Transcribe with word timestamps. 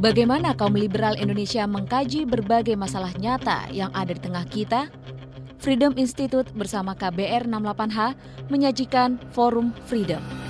Bagaimana 0.00 0.56
kaum 0.56 0.72
liberal 0.72 1.20
Indonesia 1.20 1.68
mengkaji 1.68 2.24
berbagai 2.24 2.80
masalah 2.80 3.12
nyata 3.20 3.68
yang 3.68 3.92
ada 3.92 4.16
di 4.16 4.24
tengah 4.24 4.48
kita? 4.48 4.88
Freedom 5.60 5.92
Institute 6.00 6.48
bersama 6.56 6.96
KBR 6.96 7.44
68H 7.44 8.16
menyajikan 8.48 9.20
Forum 9.36 9.76
Freedom. 9.84 10.45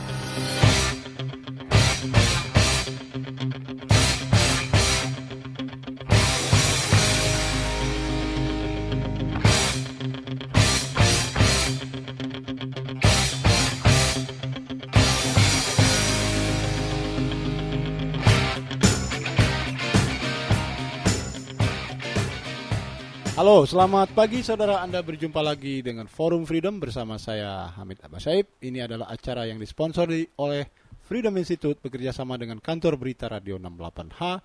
Halo, 23.46 23.62
selamat 23.62 24.10
pagi 24.10 24.42
saudara. 24.42 24.82
Anda 24.82 25.06
berjumpa 25.06 25.38
lagi 25.38 25.78
dengan 25.78 26.10
Forum 26.10 26.42
Freedom 26.50 26.82
bersama 26.82 27.14
saya 27.14 27.70
Hamid 27.78 28.02
Abasaib. 28.02 28.58
Ini 28.58 28.90
adalah 28.90 29.06
acara 29.06 29.46
yang 29.46 29.62
disponsori 29.62 30.26
oleh 30.42 30.66
Freedom 31.06 31.30
Institute 31.38 31.78
bekerja 31.78 32.10
sama 32.10 32.34
dengan 32.42 32.58
kantor 32.58 32.98
berita 32.98 33.30
Radio 33.30 33.54
68H 33.62 34.42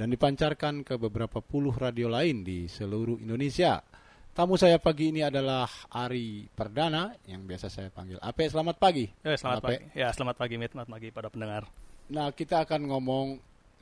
dan 0.00 0.08
dipancarkan 0.08 0.80
ke 0.80 0.96
beberapa 0.96 1.44
puluh 1.44 1.76
radio 1.76 2.08
lain 2.08 2.40
di 2.40 2.64
seluruh 2.72 3.20
Indonesia. 3.20 3.84
Tamu 4.32 4.56
saya 4.56 4.80
pagi 4.80 5.12
ini 5.12 5.20
adalah 5.20 5.68
Ari 5.92 6.48
Perdana 6.48 7.12
yang 7.28 7.44
biasa 7.44 7.68
saya 7.68 7.92
panggil 7.92 8.16
Ape. 8.16 8.48
Selamat 8.48 8.80
pagi. 8.80 9.12
Ya, 9.28 9.36
selamat 9.36 9.60
Ape. 9.60 9.66
pagi. 9.68 9.78
Ya, 9.92 10.08
selamat 10.08 10.36
pagi, 10.40 10.54
Mit. 10.56 10.72
Selamat 10.72 10.88
pagi 10.96 11.08
pada 11.12 11.28
pendengar. 11.28 11.68
Nah, 12.08 12.32
kita 12.32 12.64
akan 12.64 12.96
ngomong 12.96 13.26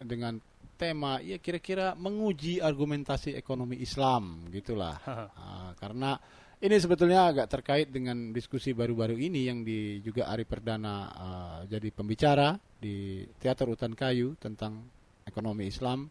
dengan 0.02 0.42
tema 0.76 1.18
ya 1.24 1.40
kira-kira 1.40 1.96
menguji 1.96 2.60
argumentasi 2.60 3.32
ekonomi 3.34 3.80
Islam 3.80 4.46
gitulah 4.52 5.00
uh, 5.08 5.72
karena 5.80 6.20
ini 6.56 6.76
sebetulnya 6.80 7.28
agak 7.28 7.52
terkait 7.52 7.92
dengan 7.92 8.32
diskusi 8.32 8.72
baru-baru 8.72 9.20
ini 9.20 9.44
yang 9.44 9.60
di 9.60 10.00
juga 10.00 10.32
Ari 10.32 10.48
Perdana 10.48 10.94
uh, 11.12 11.60
jadi 11.68 11.92
pembicara 11.92 12.56
di 12.80 13.28
Teater 13.36 13.68
Utan 13.68 13.92
Kayu 13.92 14.40
tentang 14.40 14.88
ekonomi 15.28 15.68
Islam 15.68 16.08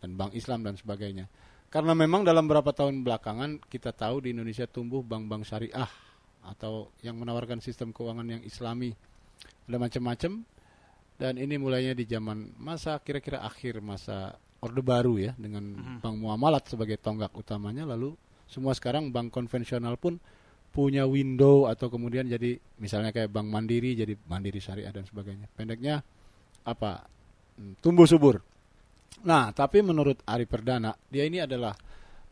dan 0.00 0.16
bank 0.16 0.32
Islam 0.32 0.64
dan 0.64 0.80
sebagainya. 0.80 1.28
Karena 1.68 1.92
memang 1.92 2.24
dalam 2.24 2.48
beberapa 2.48 2.72
tahun 2.72 3.04
belakangan 3.04 3.68
kita 3.68 3.92
tahu 3.92 4.24
di 4.24 4.32
Indonesia 4.32 4.68
tumbuh 4.68 5.00
bank-bank 5.00 5.44
syariah 5.44 5.88
atau 6.44 6.92
yang 7.04 7.16
menawarkan 7.16 7.60
sistem 7.60 7.92
keuangan 7.92 8.28
yang 8.28 8.42
islami. 8.44 8.92
Ada 9.68 9.76
macam-macam 9.76 10.32
dan 11.22 11.38
ini 11.38 11.54
mulainya 11.54 11.94
di 11.94 12.02
zaman 12.02 12.58
masa 12.58 12.98
kira-kira 12.98 13.46
akhir 13.46 13.78
masa 13.78 14.34
Orde 14.58 14.82
Baru 14.82 15.22
ya 15.22 15.38
dengan 15.38 15.62
hmm. 15.62 16.02
Bank 16.02 16.16
Muamalat 16.18 16.66
sebagai 16.66 16.98
tonggak 16.98 17.30
utamanya 17.38 17.86
lalu 17.86 18.18
semua 18.50 18.74
sekarang 18.74 19.14
bank 19.14 19.30
konvensional 19.30 19.94
pun 19.94 20.18
punya 20.72 21.04
window 21.04 21.68
atau 21.68 21.92
kemudian 21.92 22.24
jadi 22.26 22.56
misalnya 22.80 23.12
kayak 23.12 23.28
Bank 23.28 23.46
Mandiri 23.46 23.92
jadi 23.92 24.16
Mandiri 24.16 24.58
Syariah 24.58 24.90
dan 24.90 25.04
sebagainya. 25.04 25.46
Pendeknya 25.52 26.00
apa? 26.64 27.04
Hmm, 27.60 27.76
tumbuh 27.84 28.08
subur. 28.08 28.40
Nah, 29.22 29.52
tapi 29.52 29.84
menurut 29.84 30.24
Ari 30.24 30.48
Perdana, 30.48 30.96
dia 31.12 31.28
ini 31.28 31.44
adalah 31.44 31.76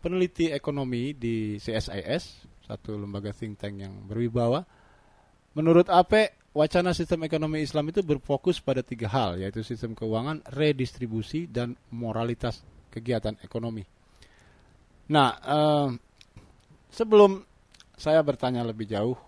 peneliti 0.01 0.49
ekonomi 0.49 1.13
di 1.13 1.61
CSIS, 1.61 2.49
satu 2.65 2.97
lembaga 2.97 3.31
think 3.37 3.61
tank 3.61 3.77
yang 3.77 3.93
berwibawa. 4.09 4.65
Menurut 5.53 5.93
Ape, 5.93 6.40
wacana 6.51 6.91
sistem 6.91 7.27
ekonomi 7.27 7.63
Islam 7.63 7.91
itu 7.95 8.03
berfokus 8.03 8.59
pada 8.59 8.83
tiga 8.83 9.07
hal, 9.11 9.39
yaitu 9.39 9.63
sistem 9.63 9.95
keuangan, 9.95 10.43
redistribusi, 10.51 11.47
dan 11.47 11.79
moralitas 11.95 12.63
kegiatan 12.91 13.39
ekonomi. 13.47 13.87
Nah, 15.11 15.31
eh, 15.39 15.89
sebelum 16.91 17.43
saya 17.95 18.23
bertanya 18.23 18.67
lebih 18.67 18.87
jauh, 18.91 19.19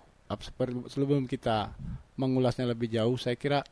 sebelum 0.90 1.26
kita 1.30 1.74
mengulasnya 2.18 2.66
lebih 2.66 2.90
jauh, 2.90 3.14
saya 3.18 3.38
kira 3.38 3.62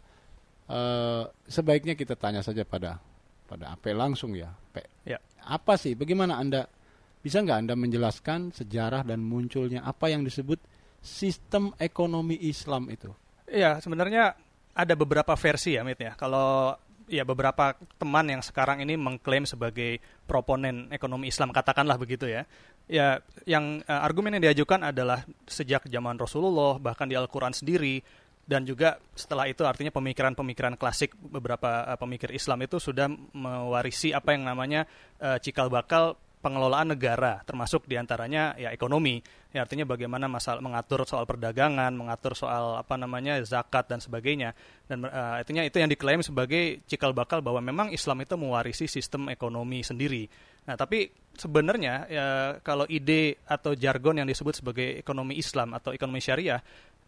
eh, 0.71 1.25
sebaiknya 1.50 1.99
kita 1.99 2.15
tanya 2.15 2.47
saja 2.47 2.62
pada 2.62 3.03
pada 3.50 3.75
AP 3.75 3.91
langsung 3.91 4.39
ya, 4.39 4.55
P. 4.71 4.78
Ya. 5.03 5.19
Apa 5.43 5.75
sih? 5.75 5.99
Bagaimana 5.99 6.39
anda 6.39 6.71
bisa 7.19 7.43
nggak 7.43 7.59
anda 7.66 7.75
menjelaskan 7.75 8.55
sejarah 8.55 9.03
dan 9.03 9.27
munculnya 9.27 9.83
apa 9.83 10.06
yang 10.06 10.22
disebut 10.22 10.62
sistem 11.03 11.75
ekonomi 11.83 12.39
Islam 12.39 12.87
itu? 12.94 13.10
Iya, 13.50 13.83
sebenarnya 13.83 14.38
ada 14.72 14.94
beberapa 14.94 15.34
versi 15.34 15.75
ya, 15.75 15.83
Mit 15.83 15.99
ya. 15.99 16.15
Kalau 16.15 16.78
ya 17.11 17.27
beberapa 17.27 17.75
teman 17.99 18.31
yang 18.31 18.38
sekarang 18.38 18.87
ini 18.87 18.94
mengklaim 18.94 19.43
sebagai 19.43 19.99
proponen 20.31 20.87
ekonomi 20.94 21.27
Islam 21.27 21.50
katakanlah 21.50 21.99
begitu 21.99 22.31
ya. 22.31 22.47
Ya, 22.87 23.19
yang 23.47 23.83
uh, 23.87 24.06
argumen 24.06 24.39
yang 24.39 24.50
diajukan 24.50 24.87
adalah 24.87 25.27
sejak 25.50 25.91
zaman 25.91 26.15
Rasulullah 26.19 26.78
bahkan 26.78 27.10
di 27.10 27.19
Al-Qur'an 27.19 27.55
sendiri 27.55 27.99
dan 28.47 28.66
juga 28.66 28.99
setelah 29.15 29.47
itu 29.47 29.62
artinya 29.62 29.94
pemikiran-pemikiran 29.94 30.75
klasik 30.78 31.15
beberapa 31.19 31.87
uh, 31.87 31.99
pemikir 31.99 32.31
Islam 32.31 32.62
itu 32.66 32.78
sudah 32.78 33.10
mewarisi 33.34 34.15
apa 34.15 34.34
yang 34.34 34.47
namanya 34.47 34.87
uh, 35.19 35.39
cikal 35.43 35.66
bakal 35.71 36.15
pengelolaan 36.41 36.97
negara, 36.97 37.45
termasuk 37.45 37.84
di 37.84 38.01
antaranya 38.01 38.56
ya 38.56 38.73
ekonomi. 38.73 39.21
Ya, 39.51 39.67
artinya 39.67 39.83
bagaimana 39.84 40.31
masalah 40.31 40.62
mengatur 40.62 41.05
soal 41.05 41.27
perdagangan, 41.28 41.91
mengatur 41.93 42.39
soal 42.39 42.78
apa 42.81 42.97
namanya 42.97 43.37
zakat 43.45 43.91
dan 43.91 44.01
sebagainya. 44.01 44.56
Dan 44.89 45.05
uh, 45.05 45.43
artinya 45.43 45.67
itu 45.67 45.77
yang 45.83 45.91
diklaim 45.91 46.23
sebagai 46.25 46.81
cikal 46.89 47.12
bakal 47.12 47.45
bahwa 47.45 47.61
memang 47.61 47.93
Islam 47.93 48.25
itu 48.25 48.39
mewarisi 48.39 48.89
sistem 48.89 49.28
ekonomi 49.28 49.84
sendiri. 49.84 50.25
Nah, 50.65 50.78
tapi 50.78 51.11
sebenarnya 51.34 51.95
ya 52.06 52.27
kalau 52.61 52.84
ide 52.87 53.41
atau 53.49 53.72
jargon 53.72 54.21
yang 54.21 54.28
disebut 54.28 54.61
sebagai 54.61 55.01
ekonomi 55.01 55.41
Islam 55.41 55.72
atau 55.72 55.91
ekonomi 55.91 56.21
syariah 56.21 56.61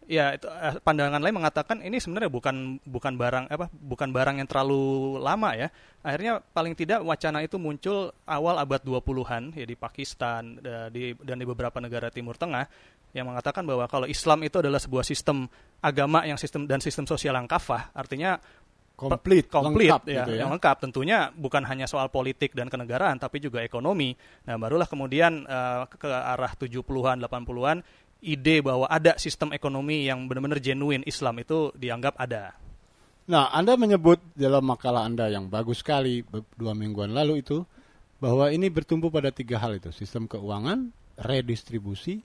ya 0.07 0.35
itu 0.35 0.47
eh, 0.51 0.79
pandangan 0.83 1.23
lain 1.23 1.37
mengatakan 1.39 1.81
ini 1.83 1.99
sebenarnya 1.99 2.31
bukan 2.31 2.79
bukan 2.83 3.15
barang 3.15 3.45
apa 3.51 3.67
bukan 3.71 4.09
barang 4.11 4.41
yang 4.43 4.49
terlalu 4.49 5.17
lama 5.19 5.55
ya. 5.55 5.69
Akhirnya 6.03 6.43
paling 6.43 6.75
tidak 6.75 7.03
wacana 7.07 7.43
itu 7.47 7.59
muncul 7.63 8.11
awal 8.27 8.59
abad 8.59 8.83
20-an 8.83 9.55
ya 9.55 9.63
di 9.63 9.79
Pakistan 9.79 10.59
di, 10.91 11.15
dan 11.23 11.37
di 11.39 11.47
beberapa 11.47 11.79
negara 11.79 12.11
Timur 12.11 12.35
Tengah 12.35 12.67
yang 13.13 13.29
mengatakan 13.29 13.63
bahwa 13.63 13.85
kalau 13.87 14.09
Islam 14.09 14.41
itu 14.43 14.59
adalah 14.59 14.81
sebuah 14.81 15.05
sistem 15.05 15.45
agama 15.85 16.25
yang 16.25 16.41
sistem 16.41 16.65
dan 16.65 16.81
sistem 16.81 17.05
sosial 17.05 17.37
yang 17.37 17.47
kafah, 17.47 17.93
artinya 17.93 18.41
komplit, 18.97 19.51
komplit 19.53 19.91
lengkap, 19.91 20.03
ya, 20.09 20.25
gitu 20.25 20.33
ya, 20.33 20.39
yang 20.45 20.51
lengkap. 20.55 20.77
Tentunya 20.89 21.29
bukan 21.35 21.63
hanya 21.69 21.85
soal 21.85 22.09
politik 22.09 22.57
dan 22.57 22.73
kenegaraan, 22.73 23.21
tapi 23.21 23.43
juga 23.43 23.61
ekonomi. 23.61 24.17
Nah, 24.49 24.57
barulah 24.57 24.89
kemudian 24.89 25.45
uh, 25.45 25.85
ke 25.91 26.09
arah 26.09 26.53
70-an, 26.57 27.21
80-an 27.21 27.79
ide 28.23 28.63
bahwa 28.63 28.87
ada 28.87 29.19
sistem 29.19 29.51
ekonomi 29.51 30.07
yang 30.07 30.31
benar-benar 30.31 30.63
genuine 30.63 31.03
Islam 31.05 31.43
itu 31.43 31.75
dianggap 31.75 32.15
ada. 32.17 32.55
Nah, 33.27 33.51
Anda 33.51 33.75
menyebut 33.75 34.23
dalam 34.39 34.67
makalah 34.67 35.07
Anda 35.07 35.31
yang 35.31 35.51
bagus 35.51 35.83
sekali 35.83 36.23
dua 36.55 36.75
mingguan 36.75 37.11
lalu 37.11 37.43
itu 37.43 37.67
bahwa 38.23 38.51
ini 38.55 38.71
bertumbuh 38.71 39.11
pada 39.11 39.35
tiga 39.35 39.59
hal 39.59 39.79
itu, 39.79 39.91
sistem 39.91 40.31
keuangan, 40.31 40.95
redistribusi, 41.19 42.23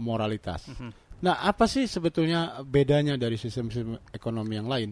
moralitas. 0.00 0.64
Mm 0.72 0.74
-hmm. 0.74 0.90
Nah, 1.24 1.40
apa 1.40 1.64
sih 1.64 1.88
sebetulnya 1.88 2.64
bedanya 2.64 3.16
dari 3.16 3.36
sistem-sistem 3.40 4.00
ekonomi 4.12 4.56
yang 4.56 4.68
lain? 4.68 4.90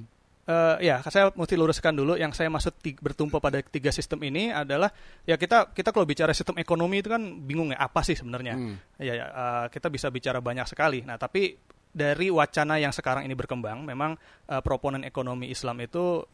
Uh, 0.48 0.76
ya 0.82 1.03
saya 1.06 1.30
mesti 1.34 1.54
luruskan 1.54 1.94
dulu. 1.94 2.19
Yang 2.19 2.42
saya 2.42 2.48
maksud 2.50 2.75
bertumpu 2.98 3.38
pada 3.38 3.62
tiga 3.62 3.94
sistem 3.94 4.22
ini 4.26 4.50
adalah 4.50 4.91
ya 5.28 5.38
kita 5.38 5.70
kita 5.70 5.94
kalau 5.94 6.06
bicara 6.08 6.34
sistem 6.34 6.58
ekonomi 6.58 7.03
itu 7.03 7.10
kan 7.12 7.22
bingung 7.22 7.70
ya 7.70 7.78
apa 7.82 8.00
sih 8.03 8.19
sebenarnya? 8.19 8.54
Hmm. 8.56 8.76
ya, 8.98 9.12
ya 9.14 9.26
uh, 9.31 9.66
kita 9.70 9.92
bisa 9.92 10.08
bicara 10.10 10.42
banyak 10.42 10.66
sekali. 10.66 11.04
Nah 11.06 11.19
tapi 11.19 11.54
dari 11.92 12.32
wacana 12.32 12.81
yang 12.81 12.91
sekarang 12.91 13.28
ini 13.28 13.36
berkembang 13.36 13.84
memang 13.84 14.16
uh, 14.48 14.62
proponen 14.64 15.04
ekonomi 15.04 15.52
Islam 15.52 15.76
itu 15.84 16.25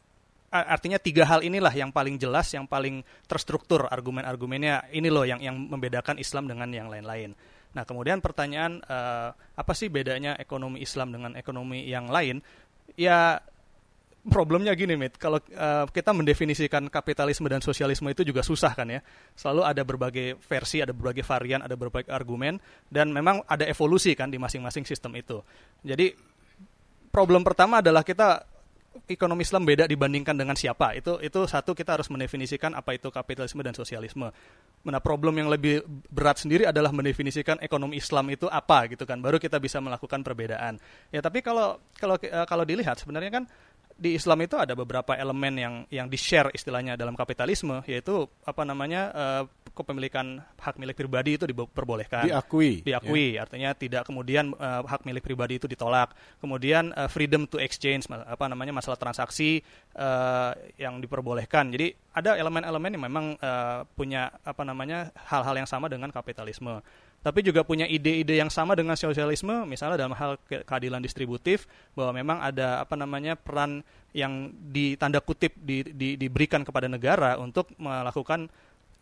artinya 0.48 0.97
tiga 0.97 1.28
hal 1.28 1.44
inilah 1.44 1.68
yang 1.76 1.92
paling 1.92 2.16
jelas 2.16 2.48
yang 2.56 2.65
paling 2.65 3.04
terstruktur 3.28 3.84
argumen-argumennya. 3.84 4.88
Ini 4.97 5.09
loh 5.12 5.28
yang 5.28 5.44
yang 5.44 5.60
membedakan 5.60 6.16
Islam 6.16 6.48
dengan 6.48 6.72
yang 6.72 6.88
lain-lain. 6.88 7.36
Nah 7.77 7.84
kemudian 7.84 8.24
pertanyaan 8.24 8.80
uh, 8.88 9.36
apa 9.36 9.72
sih 9.77 9.92
bedanya 9.92 10.41
ekonomi 10.41 10.80
Islam 10.80 11.12
dengan 11.12 11.36
ekonomi 11.36 11.84
yang 11.84 12.09
lain? 12.09 12.41
Ya 12.97 13.44
problemnya 14.26 14.74
gini, 14.74 14.98
Mit. 14.98 15.15
Kalau 15.16 15.38
uh, 15.38 15.86
kita 15.88 16.10
mendefinisikan 16.10 16.91
kapitalisme 16.91 17.47
dan 17.47 17.62
sosialisme 17.62 18.10
itu 18.10 18.26
juga 18.26 18.42
susah 18.42 18.74
kan 18.74 18.91
ya. 18.91 19.00
Selalu 19.38 19.62
ada 19.62 19.82
berbagai 19.86 20.36
versi, 20.42 20.82
ada 20.82 20.91
berbagai 20.91 21.22
varian, 21.22 21.62
ada 21.62 21.78
berbagai 21.78 22.10
argumen, 22.10 22.59
dan 22.91 23.15
memang 23.15 23.47
ada 23.47 23.62
evolusi 23.68 24.18
kan 24.18 24.28
di 24.28 24.36
masing-masing 24.36 24.82
sistem 24.82 25.15
itu. 25.15 25.38
Jadi 25.86 26.12
problem 27.15 27.47
pertama 27.47 27.78
adalah 27.80 28.03
kita 28.03 28.59
ekonomi 29.06 29.47
Islam 29.47 29.62
beda 29.62 29.84
dibandingkan 29.86 30.34
dengan 30.34 30.59
siapa. 30.59 30.97
Itu 30.97 31.22
itu 31.22 31.47
satu 31.47 31.76
kita 31.76 32.00
harus 32.00 32.10
mendefinisikan 32.10 32.74
apa 32.74 32.97
itu 32.97 33.12
kapitalisme 33.12 33.62
dan 33.62 33.76
sosialisme. 33.76 34.32
Mana 34.82 34.98
problem 34.98 35.38
yang 35.38 35.47
lebih 35.53 35.84
berat 36.10 36.42
sendiri 36.42 36.66
adalah 36.66 36.91
mendefinisikan 36.91 37.60
ekonomi 37.62 38.00
Islam 38.00 38.26
itu 38.32 38.50
apa 38.50 38.91
gitu 38.91 39.06
kan. 39.06 39.21
Baru 39.22 39.38
kita 39.38 39.62
bisa 39.62 39.78
melakukan 39.78 40.24
perbedaan. 40.26 40.80
Ya 41.14 41.22
tapi 41.22 41.44
kalau 41.44 41.78
kalau 41.94 42.18
eh, 42.18 42.47
kalau 42.48 42.64
dilihat 42.66 42.98
sebenarnya 42.98 43.30
kan 43.30 43.44
di 43.98 44.15
Islam 44.15 44.39
itu 44.47 44.54
ada 44.54 44.78
beberapa 44.78 45.18
elemen 45.18 45.54
yang 45.59 45.74
yang 45.91 46.06
di 46.06 46.15
share 46.15 46.54
istilahnya 46.54 46.95
dalam 46.95 47.18
kapitalisme 47.18 47.83
yaitu 47.84 48.30
apa 48.47 48.62
namanya 48.62 49.03
uh, 49.10 49.42
kepemilikan 49.74 50.39
hak 50.59 50.78
milik 50.78 50.95
pribadi 50.95 51.34
itu 51.34 51.50
diperbolehkan 51.50 52.30
diakui 52.30 52.83
diakui 52.86 53.34
ya. 53.34 53.42
artinya 53.47 53.71
tidak 53.74 54.06
kemudian 54.06 54.54
uh, 54.54 54.86
hak 54.86 55.03
milik 55.03 55.27
pribadi 55.27 55.59
itu 55.59 55.66
ditolak. 55.68 56.15
Kemudian 56.39 56.95
uh, 56.95 57.10
freedom 57.10 57.45
to 57.45 57.59
exchange 57.59 58.06
apa 58.09 58.45
namanya 58.47 58.72
masalah 58.72 58.97
transaksi 58.97 59.60
uh, 59.98 60.54
yang 60.78 61.03
diperbolehkan. 61.03 61.74
Jadi 61.74 61.92
ada 62.15 62.34
elemen-elemen 62.34 62.91
yang 62.97 63.05
memang 63.05 63.27
uh, 63.39 63.84
punya 63.95 64.33
apa 64.43 64.63
namanya 64.65 65.13
hal-hal 65.28 65.55
yang 65.55 65.69
sama 65.69 65.87
dengan 65.87 66.09
kapitalisme 66.09 66.81
tapi 67.19 67.43
juga 67.43 67.66
punya 67.66 67.83
ide-ide 67.84 68.39
yang 68.39 68.49
sama 68.49 68.78
dengan 68.78 68.95
sosialisme 68.95 69.66
misalnya 69.66 69.99
dalam 69.99 70.15
hal 70.15 70.39
keadilan 70.47 71.03
distributif 71.03 71.66
bahwa 71.99 72.15
memang 72.15 72.39
ada 72.39 72.87
apa 72.87 72.95
namanya 72.95 73.34
peran 73.34 73.83
yang 74.15 74.55
ditanda 74.71 75.19
kutip 75.19 75.53
di, 75.59 75.83
di, 75.83 76.15
diberikan 76.15 76.63
kepada 76.63 76.87
negara 76.87 77.34
untuk 77.37 77.75
melakukan 77.77 78.47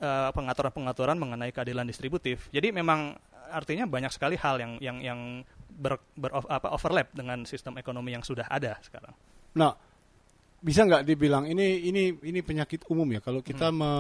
uh, 0.00 0.32
pengaturan-pengaturan 0.32 1.16
mengenai 1.20 1.52
keadilan 1.52 1.84
distributif. 1.84 2.48
Jadi 2.50 2.72
memang 2.72 3.14
artinya 3.52 3.86
banyak 3.86 4.10
sekali 4.10 4.34
hal 4.34 4.58
yang 4.58 4.72
yang 4.82 4.98
yang 5.04 5.20
ber 5.70 6.00
apa 6.48 6.72
overlap 6.72 7.12
dengan 7.12 7.44
sistem 7.44 7.76
ekonomi 7.78 8.16
yang 8.16 8.24
sudah 8.24 8.48
ada 8.48 8.80
sekarang. 8.82 9.12
Nah, 9.54 9.76
bisa 10.60 10.84
nggak 10.88 11.04
dibilang 11.04 11.44
ini 11.46 11.88
ini 11.88 12.16
ini 12.24 12.40
penyakit 12.40 12.88
umum 12.88 13.06
ya 13.12 13.20
kalau 13.20 13.44
kita 13.44 13.68
hmm. 13.70 13.76
me, 13.76 13.92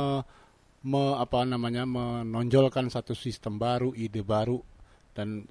me, 0.86 1.02
apa 1.18 1.42
namanya 1.42 1.84
menonjolkan 1.84 2.88
satu 2.88 3.12
sistem 3.12 3.58
baru, 3.58 3.92
ide 3.92 4.22
baru 4.22 4.62
dan 5.16 5.44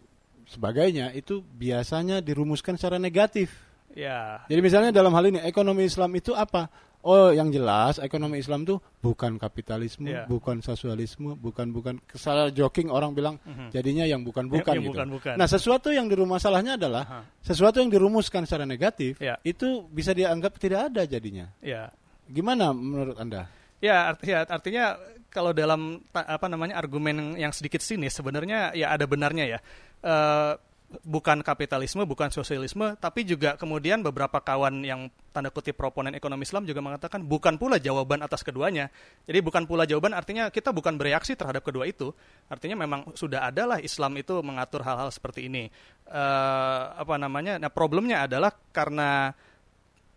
sebagainya 0.45 1.11
itu 1.17 1.41
biasanya 1.41 2.21
dirumuskan 2.21 2.77
secara 2.77 3.01
negatif. 3.01 3.51
Ya. 3.95 4.43
Jadi 4.45 4.59
misalnya 4.61 4.91
dalam 4.91 5.13
hal 5.15 5.25
ini 5.31 5.39
ekonomi 5.41 5.87
Islam 5.87 6.13
itu 6.15 6.35
apa? 6.35 6.67
Oh, 7.05 7.29
yang 7.29 7.53
jelas 7.53 8.01
ekonomi 8.01 8.41
Islam 8.41 8.65
itu 8.65 8.81
bukan 8.97 9.37
kapitalisme, 9.37 10.09
yeah. 10.09 10.25
bukan 10.25 10.65
sosialisme, 10.65 11.37
bukan 11.37 11.69
bukan 11.69 12.01
kesalahan 12.09 12.49
joking 12.49 12.89
orang 12.89 13.13
bilang 13.13 13.37
mm-hmm. 13.45 13.69
jadinya 13.69 14.09
yang 14.09 14.25
bukan-bukan 14.25 14.73
ya, 14.73 14.81
gitu. 14.81 14.89
Bukan, 14.89 15.07
bukan. 15.13 15.35
Nah, 15.37 15.45
sesuatu 15.45 15.93
yang 15.93 16.09
di 16.09 16.17
rumah 16.17 16.41
salahnya 16.41 16.81
adalah 16.81 17.05
uh-huh. 17.05 17.45
sesuatu 17.45 17.77
yang 17.77 17.93
dirumuskan 17.93 18.49
secara 18.49 18.65
negatif 18.65 19.21
yeah. 19.21 19.37
itu 19.45 19.85
bisa 19.93 20.17
dianggap 20.17 20.57
tidak 20.57 20.89
ada 20.89 21.05
jadinya. 21.05 21.45
Yeah. 21.61 21.93
Gimana 22.25 22.73
menurut 22.73 23.21
Anda? 23.21 23.53
Ya, 23.85 24.09
artinya 24.09 24.49
artinya 24.49 24.85
kalau 25.29 25.53
dalam 25.53 26.01
apa 26.09 26.49
namanya 26.49 26.81
argumen 26.81 27.37
yang 27.37 27.53
sedikit 27.53 27.85
sinis 27.85 28.17
sebenarnya 28.17 28.73
ya 28.73 28.89
ada 28.89 29.05
benarnya 29.05 29.45
ya. 29.45 29.59
Uh, 30.01 30.57
bukan 31.01 31.41
kapitalisme, 31.41 32.05
bukan 32.05 32.29
sosialisme, 32.29 32.93
tapi 33.01 33.25
juga 33.25 33.57
kemudian 33.57 34.05
beberapa 34.05 34.37
kawan 34.37 34.85
yang 34.85 35.09
tanda 35.33 35.49
kutip 35.51 35.75
proponen 35.75 36.13
ekonomi 36.15 36.45
Islam 36.45 36.63
juga 36.63 36.79
mengatakan 36.79 37.25
bukan 37.25 37.57
pula 37.59 37.81
jawaban 37.81 38.21
atas 38.21 38.45
keduanya. 38.45 38.93
Jadi 39.25 39.39
bukan 39.41 39.65
pula 39.65 39.83
jawaban 39.83 40.13
artinya 40.13 40.47
kita 40.53 40.71
bukan 40.71 40.95
bereaksi 40.95 41.33
terhadap 41.33 41.65
kedua 41.65 41.89
itu. 41.89 42.13
Artinya 42.47 42.79
memang 42.79 43.11
sudah 43.17 43.49
adalah 43.49 43.81
Islam 43.81 44.15
itu 44.21 44.39
mengatur 44.45 44.85
hal-hal 44.85 45.09
seperti 45.09 45.49
ini. 45.49 45.67
Uh, 46.07 46.95
apa 47.01 47.17
namanya? 47.17 47.57
Nah 47.59 47.73
problemnya 47.73 48.23
adalah 48.23 48.53
karena 48.71 49.33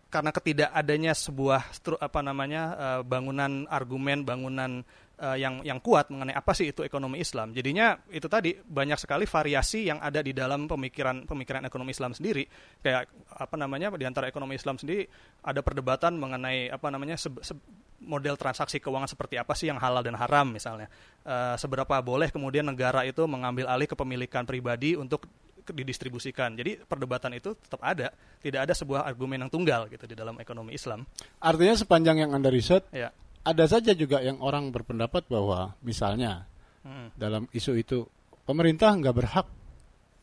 karena 0.09 0.31
ketidakadanya 0.33 1.13
sebuah 1.13 1.69
apa 2.01 2.19
namanya 2.25 2.63
uh, 2.73 3.01
bangunan 3.05 3.69
argumen 3.69 4.25
bangunan 4.25 4.81
uh, 5.19 5.37
yang 5.37 5.61
yang 5.61 5.79
kuat 5.83 6.09
mengenai 6.09 6.33
apa 6.33 6.55
sih 6.55 6.71
itu 6.71 6.81
ekonomi 6.81 7.19
Islam 7.19 7.51
jadinya 7.51 7.99
itu 8.09 8.25
tadi 8.25 8.55
banyak 8.55 8.97
sekali 8.97 9.27
variasi 9.27 9.91
yang 9.91 9.99
ada 9.99 10.23
di 10.23 10.31
dalam 10.31 10.65
pemikiran 10.65 11.27
pemikiran 11.27 11.67
ekonomi 11.67 11.91
Islam 11.91 12.15
sendiri 12.15 12.47
kayak 12.79 13.11
apa 13.35 13.55
namanya 13.59 13.91
di 13.93 14.07
antara 14.07 14.31
ekonomi 14.31 14.55
Islam 14.55 14.79
sendiri 14.79 15.05
ada 15.43 15.59
perdebatan 15.59 16.15
mengenai 16.15 16.71
apa 16.71 16.87
namanya 16.89 17.19
se, 17.19 17.29
se, 17.43 17.53
model 17.99 18.39
transaksi 18.39 18.79
keuangan 18.79 19.11
seperti 19.11 19.35
apa 19.35 19.51
sih 19.53 19.67
yang 19.67 19.77
halal 19.77 19.99
dan 19.99 20.15
haram 20.15 20.47
misalnya 20.47 20.87
uh, 21.27 21.59
seberapa 21.59 21.99
boleh 21.99 22.31
kemudian 22.31 22.63
negara 22.63 23.03
itu 23.03 23.27
mengambil 23.27 23.67
alih 23.67 23.91
kepemilikan 23.91 24.47
pribadi 24.47 24.95
untuk 24.95 25.27
didistribusikan. 25.73 26.57
Jadi 26.57 26.81
perdebatan 26.81 27.37
itu 27.37 27.53
tetap 27.53 27.81
ada, 27.85 28.09
tidak 28.41 28.65
ada 28.65 28.73
sebuah 28.73 29.05
argumen 29.05 29.45
yang 29.45 29.51
tunggal 29.51 29.85
gitu 29.89 30.09
di 30.09 30.15
dalam 30.17 30.37
ekonomi 30.41 30.73
Islam. 30.73 31.05
Artinya 31.41 31.75
sepanjang 31.77 32.25
yang 32.25 32.31
Anda 32.33 32.49
riset, 32.49 32.89
ya. 32.89 33.13
Ada 33.43 33.65
saja 33.65 33.95
juga 33.95 34.19
yang 34.19 34.39
orang 34.43 34.69
berpendapat 34.69 35.25
bahwa 35.31 35.73
misalnya 35.83 36.45
hmm. 36.83 37.15
dalam 37.15 37.47
isu 37.55 37.79
itu 37.79 38.05
pemerintah 38.43 38.93
nggak 38.95 39.15
berhak 39.15 39.47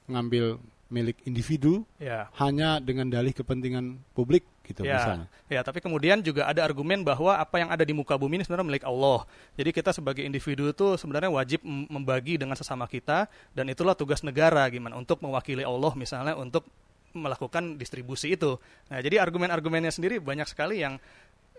ngambil 0.07 0.61
milik 0.87 1.19
individu 1.27 1.83
ya. 1.99 2.31
hanya 2.39 2.79
dengan 2.79 3.11
dalih 3.11 3.35
kepentingan 3.35 3.99
publik 4.15 4.47
gitu 4.63 4.87
ya, 4.87 4.99
misalnya. 4.99 5.27
Ya, 5.51 5.61
tapi 5.67 5.83
kemudian 5.83 6.23
juga 6.23 6.47
ada 6.47 6.63
argumen 6.63 7.03
bahwa 7.03 7.35
apa 7.35 7.59
yang 7.59 7.75
ada 7.75 7.83
di 7.83 7.91
muka 7.91 8.15
bumi 8.15 8.39
ini 8.39 8.45
sebenarnya 8.47 8.67
milik 8.71 8.85
Allah. 8.87 9.27
Jadi 9.59 9.71
kita 9.75 9.91
sebagai 9.91 10.23
individu 10.23 10.71
itu 10.71 10.95
sebenarnya 10.95 11.31
wajib 11.31 11.67
membagi 11.67 12.39
dengan 12.39 12.55
sesama 12.55 12.87
kita 12.87 13.27
dan 13.51 13.67
itulah 13.67 13.99
tugas 13.99 14.23
negara 14.23 14.63
gimana 14.71 14.95
untuk 14.95 15.19
mewakili 15.27 15.67
Allah 15.67 15.91
misalnya 15.99 16.39
untuk 16.39 16.63
melakukan 17.17 17.81
distribusi 17.81 18.37
itu. 18.37 18.61
Nah, 18.93 19.01
jadi 19.01 19.19
argumen-argumennya 19.25 19.91
sendiri 19.91 20.21
banyak 20.21 20.47
sekali 20.47 20.85
yang 20.85 21.01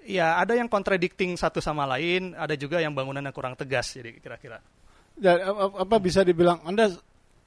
ya 0.07 0.39
ada 0.39 0.56
yang 0.56 0.71
contradicting 0.71 1.36
satu 1.36 1.59
sama 1.59 1.83
lain, 1.83 2.31
ada 2.33 2.56
juga 2.56 2.80
yang 2.80 2.95
bangunannya 2.95 3.36
kurang 3.36 3.59
tegas 3.59 3.92
jadi 3.92 4.15
kira-kira. 4.18 4.63
Ya, 5.19 5.51
apa 5.54 5.98
bisa 6.00 6.24
dibilang 6.24 6.63
Anda 6.63 6.95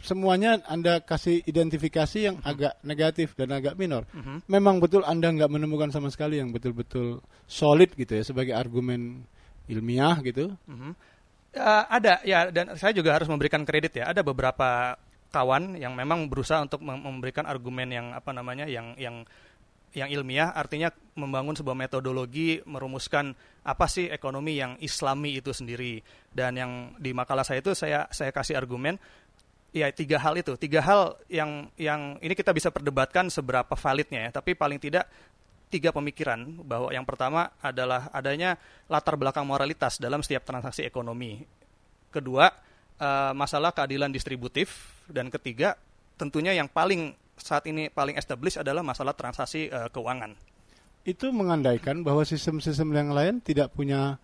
semuanya 0.02 0.60
Anda 0.68 1.00
kasih 1.00 1.40
identifikasi 1.48 2.18
yang 2.20 2.36
mm 2.40 2.42
-hmm. 2.44 2.52
agak 2.52 2.72
negatif 2.84 3.28
dan 3.38 3.48
agak 3.56 3.80
minor. 3.80 4.04
Mm 4.12 4.20
-hmm. 4.20 4.36
Memang 4.48 4.76
betul 4.82 5.06
Anda 5.08 5.32
nggak 5.32 5.50
menemukan 5.50 5.88
sama 5.88 6.12
sekali 6.12 6.36
yang 6.36 6.52
betul-betul 6.52 7.24
solid 7.48 7.92
gitu 7.96 8.12
ya 8.12 8.24
sebagai 8.26 8.52
argumen 8.52 9.24
ilmiah 9.70 10.18
gitu. 10.20 10.52
Mm 10.68 10.76
-hmm. 10.76 10.92
uh, 11.56 11.84
ada 11.88 12.20
ya 12.26 12.52
dan 12.52 12.76
saya 12.76 12.92
juga 12.92 13.16
harus 13.16 13.28
memberikan 13.30 13.64
kredit 13.64 13.96
ya. 14.02 14.12
Ada 14.12 14.20
beberapa 14.20 14.98
kawan 15.30 15.78
yang 15.78 15.94
memang 15.94 16.26
berusaha 16.26 16.58
untuk 16.66 16.82
memberikan 16.82 17.46
argumen 17.46 17.88
yang 17.88 18.06
apa 18.10 18.34
namanya 18.34 18.66
yang 18.66 18.98
yang 18.98 19.22
yang 19.90 20.06
ilmiah 20.06 20.54
artinya 20.54 20.94
membangun 21.18 21.58
sebuah 21.58 21.74
metodologi 21.74 22.62
merumuskan 22.62 23.34
apa 23.66 23.90
sih 23.90 24.06
ekonomi 24.06 24.62
yang 24.62 24.78
islami 24.78 25.38
itu 25.42 25.50
sendiri. 25.50 25.98
Dan 26.30 26.54
yang 26.54 26.72
di 26.96 27.10
makalah 27.10 27.42
saya 27.42 27.58
itu 27.58 27.74
saya 27.74 28.06
saya 28.14 28.30
kasih 28.30 28.54
argumen 28.54 28.94
ya 29.74 29.90
tiga 29.90 30.22
hal 30.22 30.38
itu. 30.38 30.54
Tiga 30.54 30.78
hal 30.82 31.18
yang 31.26 31.66
yang 31.74 32.22
ini 32.22 32.34
kita 32.38 32.54
bisa 32.54 32.70
perdebatkan 32.70 33.26
seberapa 33.34 33.74
validnya 33.74 34.30
ya. 34.30 34.30
Tapi 34.38 34.54
paling 34.54 34.78
tidak 34.78 35.10
tiga 35.70 35.94
pemikiran 35.94 36.62
bahwa 36.66 36.90
yang 36.90 37.06
pertama 37.06 37.50
adalah 37.62 38.10
adanya 38.10 38.58
latar 38.90 39.14
belakang 39.14 39.46
moralitas 39.46 39.98
dalam 39.98 40.22
setiap 40.22 40.46
transaksi 40.46 40.86
ekonomi. 40.86 41.42
Kedua 42.10 42.46
uh, 42.98 43.32
masalah 43.34 43.74
keadilan 43.74 44.10
distributif. 44.10 44.98
Dan 45.10 45.26
ketiga 45.26 45.74
tentunya 46.14 46.54
yang 46.54 46.70
paling 46.70 47.18
saat 47.40 47.66
ini 47.66 47.88
paling 47.88 48.20
established 48.20 48.60
adalah 48.60 48.84
masalah 48.84 49.16
transaksi 49.16 49.72
uh, 49.72 49.88
keuangan 49.88 50.36
itu 51.08 51.32
mengandaikan 51.32 52.04
bahwa 52.04 52.22
sistem-sistem 52.22 52.92
yang 52.92 53.10
lain 53.10 53.40
tidak 53.40 53.72
punya 53.72 54.20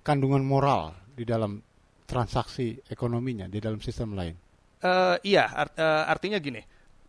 kandungan 0.00 0.40
moral 0.40 0.96
di 1.12 1.28
dalam 1.28 1.60
transaksi 2.08 2.80
ekonominya 2.88 3.44
di 3.46 3.60
dalam 3.60 3.78
sistem 3.78 4.16
lain 4.16 4.34
Uh, 4.84 5.16
iya, 5.24 5.48
art, 5.48 5.72
uh, 5.80 6.04
artinya 6.04 6.36
gini. 6.36 6.60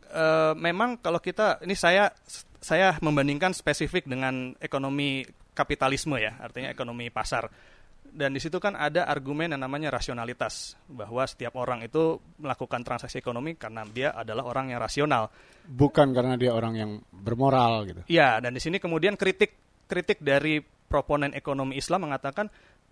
Uh, 0.07 0.55
memang 0.55 0.95
kalau 0.95 1.19
kita 1.19 1.59
ini 1.67 1.75
saya 1.75 2.07
saya 2.63 2.95
membandingkan 3.03 3.51
spesifik 3.51 4.07
dengan 4.07 4.55
ekonomi 4.63 5.27
kapitalisme 5.51 6.15
ya, 6.15 6.39
artinya 6.39 6.71
ekonomi 6.71 7.12
pasar. 7.12 7.51
Dan 8.15 8.31
di 8.31 8.39
situ 8.39 8.63
kan 8.63 8.79
ada 8.79 9.12
argumen 9.12 9.51
yang 9.51 9.60
namanya 9.60 9.91
rasionalitas 9.91 10.79
bahwa 10.88 11.27
setiap 11.27 11.60
orang 11.60 11.84
itu 11.84 12.15
melakukan 12.39 12.79
transaksi 12.79 13.19
ekonomi 13.19 13.60
karena 13.60 13.84
dia 13.84 14.15
adalah 14.15 14.48
orang 14.48 14.72
yang 14.72 14.79
rasional. 14.79 15.27
Bukan 15.67 16.15
karena 16.15 16.39
dia 16.39 16.55
orang 16.55 16.74
yang 16.79 16.91
bermoral 17.12 17.84
gitu. 17.84 18.01
Iya, 18.07 18.39
dan 18.39 18.55
di 18.55 18.63
sini 18.63 18.79
kemudian 18.79 19.19
kritik 19.19 19.84
kritik 19.91 20.24
dari 20.24 20.63
proponen 20.88 21.36
ekonomi 21.36 21.75
Islam 21.75 22.07
mengatakan 22.07 22.48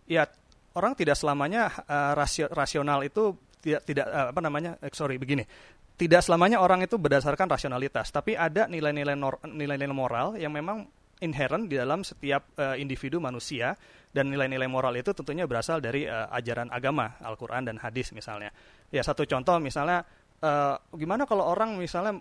ya 0.09 0.27
orang 0.75 0.93
tidak 0.97 1.15
selamanya 1.15 1.71
uh, 1.87 2.13
rasio, 2.17 2.49
rasional 2.51 3.05
itu 3.05 3.33
tidak 3.63 3.81
tidak 3.87 4.05
uh, 4.09 4.33
apa 4.33 4.41
namanya 4.43 4.75
eh, 4.81 4.91
sorry 4.91 5.15
begini 5.15 5.45
tidak 5.93 6.25
selamanya 6.25 6.59
orang 6.59 6.83
itu 6.83 6.97
berdasarkan 6.97 7.47
rasionalitas 7.47 8.09
tapi 8.09 8.33
ada 8.33 8.65
nilai-nilai 8.65 9.15
nilai-nilai 9.45 9.95
moral 9.95 10.35
yang 10.35 10.51
memang 10.51 10.89
inherent 11.23 11.71
di 11.71 11.79
dalam 11.79 12.03
setiap 12.03 12.59
uh, 12.59 12.75
individu 12.75 13.23
manusia 13.23 13.73
dan 14.11 14.29
nilai-nilai 14.29 14.67
moral 14.67 14.93
itu 14.99 15.15
tentunya 15.15 15.47
berasal 15.47 15.79
dari 15.79 16.03
uh, 16.03 16.27
ajaran 16.35 16.67
agama 16.69 17.15
Al-Qur'an 17.23 17.63
dan 17.63 17.79
hadis 17.79 18.11
misalnya. 18.11 18.51
Ya 18.91 19.01
satu 19.01 19.23
contoh 19.23 19.57
misalnya 19.63 20.03
uh, 20.43 20.75
gimana 20.93 21.23
kalau 21.23 21.47
orang 21.47 21.79
misalnya 21.79 22.19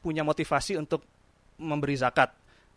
punya 0.00 0.22
motivasi 0.22 0.78
untuk 0.78 1.02
memberi 1.58 1.98
zakat? 1.98 2.30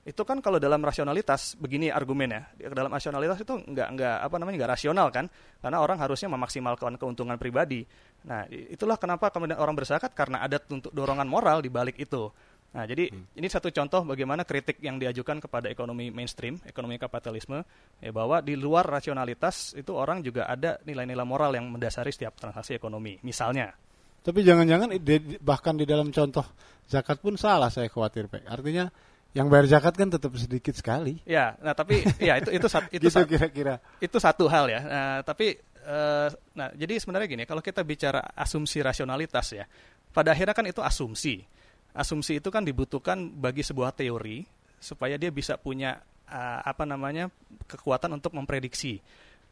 Itu 0.03 0.25
kan 0.25 0.41
kalau 0.41 0.57
dalam 0.57 0.81
rasionalitas 0.81 1.59
begini 1.59 1.93
argumennya 1.93 2.55
dalam 2.73 2.89
rasionalitas 2.89 3.45
itu 3.45 3.53
nggak 3.53 3.87
nggak 3.93 4.17
apa 4.25 4.35
namanya 4.41 4.55
nggak 4.65 4.71
rasional 4.73 5.07
kan? 5.13 5.29
Karena 5.61 5.77
orang 5.79 6.01
harusnya 6.01 6.33
memaksimalkan 6.33 6.97
keuntungan 6.97 7.37
pribadi. 7.37 7.85
Nah 8.25 8.49
itulah 8.49 8.97
kenapa 8.97 9.29
kemudian 9.29 9.61
orang 9.61 9.77
berzakat 9.77 10.11
karena 10.17 10.41
ada 10.41 10.57
dorongan 10.89 11.29
moral 11.29 11.61
di 11.61 11.69
balik 11.69 12.01
itu 12.01 12.31
Nah, 12.69 12.85
jadi 12.85 13.09
hmm. 13.09 13.33
ini 13.33 13.47
satu 13.49 13.73
contoh 13.73 14.05
bagaimana 14.05 14.45
kritik 14.45 14.77
yang 14.85 15.01
diajukan 15.01 15.41
kepada 15.41 15.73
ekonomi 15.73 16.13
mainstream, 16.13 16.61
ekonomi 16.69 17.01
kapitalisme, 17.01 17.65
ya 17.97 18.11
bahwa 18.13 18.45
di 18.45 18.53
luar 18.53 18.85
rasionalitas 18.85 19.73
itu 19.73 19.89
orang 19.97 20.21
juga 20.21 20.45
ada 20.45 20.77
nilai-nilai 20.85 21.25
moral 21.25 21.57
yang 21.57 21.65
mendasari 21.65 22.13
setiap 22.13 22.37
transaksi 22.37 22.77
ekonomi. 22.77 23.17
Misalnya. 23.25 23.73
Tapi 24.21 24.45
jangan-jangan 24.45 24.93
bahkan 25.41 25.73
di 25.73 25.89
dalam 25.89 26.13
contoh 26.13 26.45
zakat 26.85 27.17
pun 27.17 27.33
salah 27.41 27.73
saya 27.73 27.89
khawatir, 27.89 28.29
Pak. 28.29 28.45
Artinya 28.45 28.85
yang 29.33 29.49
bayar 29.49 29.65
zakat 29.65 29.97
kan 29.97 30.09
tetap 30.13 30.29
sedikit 30.37 30.73
sekali. 30.77 31.21
Ya, 31.25 31.57
nah 31.65 31.73
tapi 31.73 32.05
ya 32.21 32.37
itu 32.37 32.53
itu 32.53 32.67
itu 32.97 33.09
gitu 33.09 33.25
kira-kira. 33.25 33.81
Itu 33.97 34.21
satu 34.21 34.45
hal 34.45 34.69
ya. 34.69 34.81
Nah, 34.81 35.17
tapi 35.25 35.57
uh, 35.89 36.29
nah 36.53 36.69
jadi 36.77 37.01
sebenarnya 37.01 37.25
gini, 37.29 37.43
kalau 37.49 37.65
kita 37.65 37.81
bicara 37.81 38.21
asumsi 38.37 38.81
rasionalitas 38.85 39.57
ya, 39.57 39.65
pada 40.13 40.37
akhirnya 40.37 40.53
kan 40.53 40.65
itu 40.69 40.81
asumsi 40.85 41.45
asumsi 41.93 42.37
itu 42.37 42.49
kan 42.53 42.65
dibutuhkan 42.65 43.29
bagi 43.33 43.65
sebuah 43.65 43.93
teori 43.93 44.45
supaya 44.79 45.19
dia 45.19 45.33
bisa 45.33 45.59
punya 45.59 45.99
uh, 46.29 46.59
apa 46.63 46.87
namanya 46.87 47.27
kekuatan 47.67 48.15
untuk 48.15 48.33
memprediksi. 48.37 49.01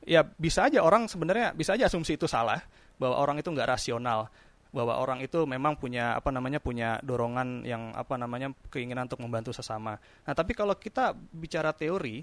Ya 0.05 0.23
bisa 0.23 0.69
aja 0.69 0.85
orang 0.85 1.09
sebenarnya 1.09 1.51
bisa 1.51 1.73
aja 1.73 1.89
asumsi 1.89 2.15
itu 2.15 2.29
salah 2.29 2.61
bahwa 3.01 3.17
orang 3.17 3.37
itu 3.41 3.49
nggak 3.49 3.67
rasional 3.67 4.29
bahwa 4.71 4.99
orang 4.99 5.23
itu 5.23 5.47
memang 5.47 5.79
punya 5.79 6.19
apa 6.19 6.29
namanya 6.29 6.59
punya 6.59 6.99
dorongan 7.01 7.63
yang 7.63 7.95
apa 7.95 8.19
namanya 8.19 8.51
keinginan 8.69 9.07
untuk 9.09 9.23
membantu 9.23 9.55
sesama. 9.55 9.97
Nah 9.97 10.33
tapi 10.35 10.53
kalau 10.53 10.75
kita 10.77 11.15
bicara 11.15 11.71
teori 11.73 12.21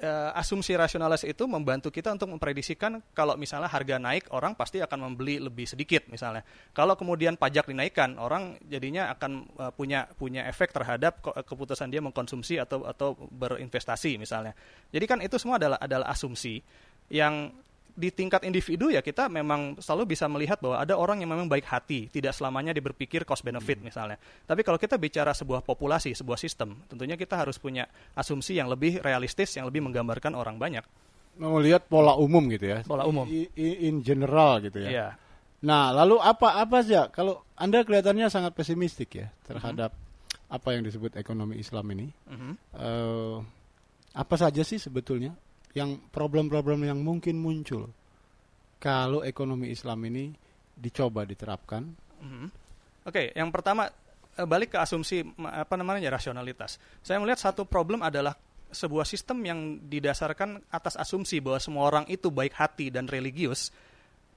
uh, 0.00 0.32
asumsi 0.34 0.74
rasionalis 0.74 1.22
itu 1.28 1.44
membantu 1.44 1.92
kita 1.92 2.12
untuk 2.12 2.32
memprediksikan 2.32 3.00
kalau 3.12 3.36
misalnya 3.36 3.68
harga 3.68 4.00
naik 4.00 4.32
orang 4.32 4.56
pasti 4.56 4.80
akan 4.80 5.12
membeli 5.12 5.38
lebih 5.38 5.68
sedikit 5.68 6.08
misalnya. 6.08 6.42
Kalau 6.72 6.96
kemudian 6.96 7.36
pajak 7.36 7.68
dinaikkan 7.68 8.16
orang 8.16 8.58
jadinya 8.66 9.12
akan 9.14 9.46
uh, 9.60 9.72
punya 9.72 10.08
punya 10.16 10.48
efek 10.48 10.72
terhadap 10.72 11.20
keputusan 11.22 11.92
dia 11.92 12.00
mengkonsumsi 12.02 12.58
atau 12.58 12.84
atau 12.88 13.14
berinvestasi 13.16 14.16
misalnya. 14.16 14.56
Jadi 14.90 15.04
kan 15.06 15.18
itu 15.20 15.36
semua 15.36 15.60
adalah 15.60 15.78
adalah 15.78 16.10
asumsi 16.10 16.58
yang 17.10 17.52
di 17.94 18.08
tingkat 18.14 18.46
individu 18.46 18.90
ya 18.90 19.00
kita 19.00 19.26
memang 19.30 19.78
selalu 19.78 20.14
bisa 20.14 20.26
melihat 20.26 20.58
bahwa 20.58 20.80
ada 20.80 20.94
orang 20.96 21.22
yang 21.22 21.30
memang 21.30 21.46
baik 21.50 21.66
hati, 21.66 22.10
tidak 22.10 22.34
selamanya 22.34 22.74
dia 22.74 22.84
berpikir 22.84 23.22
cost 23.22 23.42
benefit 23.42 23.80
hmm. 23.80 23.86
misalnya. 23.90 24.16
Tapi 24.46 24.60
kalau 24.66 24.78
kita 24.78 24.96
bicara 24.96 25.34
sebuah 25.34 25.62
populasi, 25.62 26.14
sebuah 26.14 26.38
sistem, 26.38 26.78
tentunya 26.86 27.14
kita 27.14 27.38
harus 27.38 27.58
punya 27.58 27.86
asumsi 28.14 28.56
yang 28.56 28.70
lebih 28.70 29.02
realistis, 29.02 29.54
yang 29.56 29.66
lebih 29.66 29.84
menggambarkan 29.84 30.34
orang 30.34 30.56
banyak. 30.56 30.84
Melihat 31.40 31.86
pola 31.88 32.18
umum 32.18 32.46
gitu 32.52 32.68
ya. 32.68 32.78
Pola 32.84 33.06
umum. 33.08 33.24
In, 33.28 33.48
in 33.56 33.94
general 34.04 34.60
gitu 34.60 34.82
ya. 34.82 34.90
Yeah. 34.90 35.10
Nah, 35.60 35.92
lalu 35.92 36.16
apa 36.20 36.56
apa 36.60 36.80
saja 36.80 37.12
kalau 37.12 37.44
Anda 37.56 37.84
kelihatannya 37.84 38.32
sangat 38.32 38.56
pesimistik 38.56 39.12
ya 39.20 39.28
terhadap 39.44 39.92
mm 39.92 40.00
-hmm. 40.00 40.56
apa 40.56 40.68
yang 40.72 40.82
disebut 40.84 41.16
ekonomi 41.20 41.60
Islam 41.60 41.84
ini. 41.92 42.08
Mm 42.28 42.36
-hmm. 42.36 42.52
uh, 42.76 43.36
apa 44.10 44.34
saja 44.34 44.66
sih 44.66 44.80
sebetulnya 44.80 45.36
yang 45.74 46.02
problem-problem 46.10 46.82
yang 46.82 46.98
mungkin 46.98 47.38
muncul 47.38 47.90
kalau 48.80 49.22
ekonomi 49.22 49.70
Islam 49.70 50.02
ini 50.08 50.32
dicoba 50.74 51.22
diterapkan. 51.28 51.84
Mm-hmm. 52.24 52.48
Oke, 53.06 53.12
okay, 53.12 53.26
yang 53.36 53.52
pertama 53.52 53.86
eh, 54.34 54.46
balik 54.48 54.74
ke 54.74 54.78
asumsi 54.80 55.22
apa 55.44 55.76
namanya 55.76 56.10
rasionalitas. 56.10 56.80
Saya 57.04 57.20
melihat 57.20 57.52
satu 57.52 57.68
problem 57.68 58.00
adalah 58.00 58.34
sebuah 58.70 59.04
sistem 59.04 59.42
yang 59.42 59.60
didasarkan 59.86 60.62
atas 60.70 60.94
asumsi 60.94 61.42
bahwa 61.42 61.58
semua 61.58 61.84
orang 61.90 62.06
itu 62.06 62.30
baik 62.30 62.54
hati 62.54 62.88
dan 62.88 63.06
religius. 63.10 63.74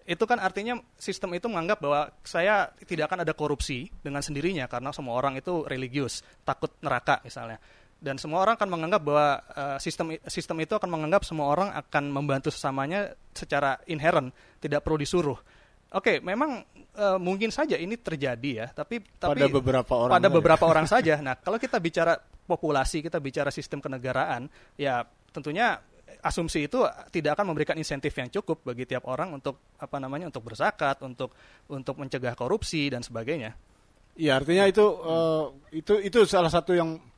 Itu 0.04 0.28
kan 0.28 0.36
artinya 0.44 0.76
sistem 1.00 1.32
itu 1.40 1.48
menganggap 1.48 1.80
bahwa 1.80 2.12
saya 2.28 2.68
tidak 2.84 3.08
akan 3.08 3.24
ada 3.24 3.32
korupsi 3.32 3.88
dengan 4.04 4.20
sendirinya 4.20 4.68
karena 4.68 4.92
semua 4.92 5.16
orang 5.16 5.40
itu 5.40 5.64
religius, 5.64 6.20
takut 6.44 6.76
neraka 6.84 7.24
misalnya 7.24 7.56
dan 8.04 8.20
semua 8.20 8.44
orang 8.44 8.60
akan 8.60 8.68
menganggap 8.68 9.02
bahwa 9.02 9.40
uh, 9.56 9.78
sistem 9.80 10.20
sistem 10.28 10.60
itu 10.60 10.76
akan 10.76 10.92
menganggap 10.92 11.24
semua 11.24 11.48
orang 11.48 11.72
akan 11.72 12.12
membantu 12.12 12.52
sesamanya 12.52 13.16
secara 13.32 13.80
inherent, 13.88 14.36
tidak 14.60 14.84
perlu 14.84 15.00
disuruh. 15.00 15.40
Oke, 15.94 15.96
okay, 15.96 16.16
memang 16.20 16.60
uh, 17.00 17.16
mungkin 17.16 17.48
saja 17.48 17.80
ini 17.80 17.96
terjadi 17.96 18.52
ya, 18.52 18.68
tapi 18.76 19.00
tapi 19.16 19.40
pada 19.40 19.48
beberapa 19.48 19.94
orang 19.96 20.14
pada 20.20 20.28
beberapa 20.28 20.64
orang 20.68 20.88
saja. 20.94 21.24
Nah, 21.24 21.40
kalau 21.40 21.56
kita 21.56 21.80
bicara 21.80 22.20
populasi, 22.44 23.00
kita 23.00 23.24
bicara 23.24 23.48
sistem 23.56 23.80
kenegaraan, 23.80 24.52
ya 24.76 25.08
tentunya 25.32 25.80
asumsi 26.20 26.68
itu 26.68 26.84
tidak 27.08 27.40
akan 27.40 27.56
memberikan 27.56 27.80
insentif 27.80 28.12
yang 28.20 28.28
cukup 28.28 28.68
bagi 28.68 28.84
tiap 28.84 29.08
orang 29.08 29.32
untuk 29.32 29.80
apa 29.80 29.96
namanya 30.04 30.28
untuk 30.28 30.44
berzakat, 30.44 31.00
untuk 31.08 31.32
untuk 31.72 31.96
mencegah 31.96 32.36
korupsi 32.36 32.92
dan 32.92 33.00
sebagainya. 33.00 33.56
Iya, 34.20 34.44
artinya 34.44 34.68
itu 34.68 34.84
uh, 34.84 35.56
itu 35.72 36.04
itu 36.04 36.20
salah 36.28 36.52
satu 36.52 36.76
yang 36.76 37.13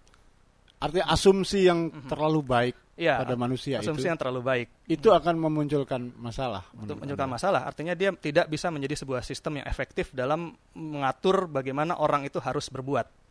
Artinya 0.85 1.05
asumsi 1.09 1.65
yang 1.65 1.89
mm-hmm. 1.89 2.09
terlalu 2.09 2.41
baik 2.45 2.75
ya, 2.93 3.19
pada 3.25 3.35
manusia 3.35 3.81
asumsi 3.81 4.05
itu, 4.05 4.11
yang 4.13 4.19
terlalu 4.19 4.41
baik 4.45 4.67
itu 4.85 5.09
akan 5.09 5.35
memunculkan 5.35 6.13
masalah. 6.15 6.63
Untuk 6.77 7.01
memunculkan 7.01 7.29
masalah, 7.29 7.65
artinya 7.65 7.97
dia 7.97 8.13
tidak 8.13 8.47
bisa 8.47 8.69
menjadi 8.69 9.01
sebuah 9.01 9.21
sistem 9.25 9.61
yang 9.61 9.67
efektif 9.67 10.13
dalam 10.13 10.53
mengatur 10.77 11.49
bagaimana 11.49 11.97
orang 11.97 12.23
itu 12.23 12.37
harus 12.37 12.69
berbuat. 12.69 13.25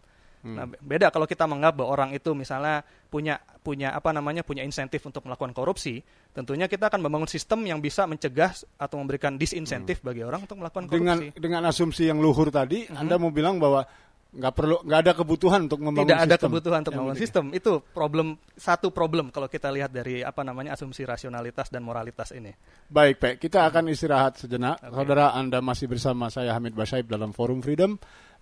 Hmm. 0.45 0.61
Nah, 0.61 0.67
beda 0.69 1.09
kalau 1.09 1.25
kita 1.25 1.49
menganggap 1.49 1.81
bahwa 1.81 1.91
orang 1.97 2.11
itu 2.13 2.37
misalnya 2.37 2.85
punya 3.09 3.41
punya 3.65 3.97
apa 3.97 4.13
namanya 4.13 4.45
punya 4.45 4.61
insentif 4.61 5.01
untuk 5.09 5.25
melakukan 5.25 5.57
korupsi, 5.57 6.05
tentunya 6.37 6.69
kita 6.69 6.93
akan 6.93 7.01
membangun 7.01 7.33
sistem 7.33 7.65
yang 7.65 7.81
bisa 7.81 8.05
mencegah 8.05 8.53
atau 8.77 9.01
memberikan 9.01 9.41
disinsentif 9.41 10.05
hmm. 10.05 10.07
bagi 10.13 10.21
orang 10.21 10.45
untuk 10.45 10.61
melakukan 10.61 10.85
korupsi. 10.85 11.01
Dengan 11.01 11.19
dengan 11.33 11.63
asumsi 11.73 12.13
yang 12.13 12.21
luhur 12.21 12.53
tadi, 12.53 12.85
hmm. 12.85 12.93
Anda 12.93 13.17
mau 13.17 13.33
bilang 13.33 13.57
bahwa 13.57 13.89
nggak 14.35 14.53
perlu 14.55 14.77
nggak 14.83 15.01
ada 15.07 15.13
kebutuhan 15.15 15.61
untuk 15.71 15.81
membangun 15.81 16.11
tidak 16.11 16.27
ada 16.27 16.37
kebutuhan 16.37 16.79
untuk 16.83 16.95
membangun 16.99 17.21
sistem. 17.21 17.45
Itu 17.55 17.81
problem 17.95 18.39
satu 18.59 18.91
problem 18.91 19.31
kalau 19.31 19.47
kita 19.47 19.71
lihat 19.71 19.95
dari 19.95 20.27
apa 20.27 20.43
namanya 20.43 20.75
asumsi 20.75 21.07
rasionalitas 21.07 21.71
dan 21.71 21.87
moralitas 21.87 22.35
ini. 22.35 22.51
Baik 22.91 23.17
pak. 23.23 23.35
Kita 23.39 23.71
akan 23.71 23.95
istirahat 23.95 24.43
sejenak. 24.43 24.83
Okay. 24.83 24.93
saudara 24.93 25.33
anda 25.33 25.63
masih 25.63 25.87
bersama 25.87 26.29
saya 26.29 26.53
Hamid 26.53 26.75
Basyaib 26.75 27.07
dalam 27.07 27.31
forum 27.31 27.63
Freedom. 27.63 27.95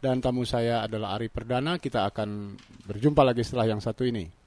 Dan 0.03 0.19
tamu 0.19 0.43
saya 0.43 0.83
adalah 0.83 1.15
Ari 1.15 1.31
Perdana. 1.31 1.79
Kita 1.79 2.11
akan 2.11 2.59
berjumpa 2.91 3.23
lagi 3.23 3.47
setelah 3.47 3.71
yang 3.71 3.79
satu 3.79 4.03
ini 4.03 4.43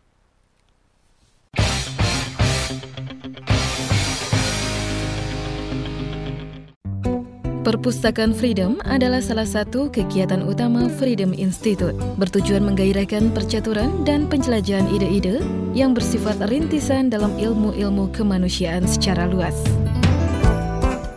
Perpustakaan 7.66 8.30
Freedom 8.30 8.78
adalah 8.86 9.18
salah 9.26 9.50
satu 9.50 9.90
kegiatan 9.90 10.46
utama 10.46 10.86
Freedom 10.86 11.34
Institute, 11.34 11.98
bertujuan 12.22 12.62
menggairahkan 12.62 13.34
percaturan 13.34 14.06
dan 14.06 14.30
penjelajahan 14.30 14.86
ide-ide 14.94 15.42
yang 15.74 15.98
bersifat 15.98 16.38
rintisan 16.46 17.10
dalam 17.10 17.34
ilmu-ilmu 17.42 18.14
kemanusiaan 18.14 18.86
secara 18.86 19.26
luas. 19.26 19.58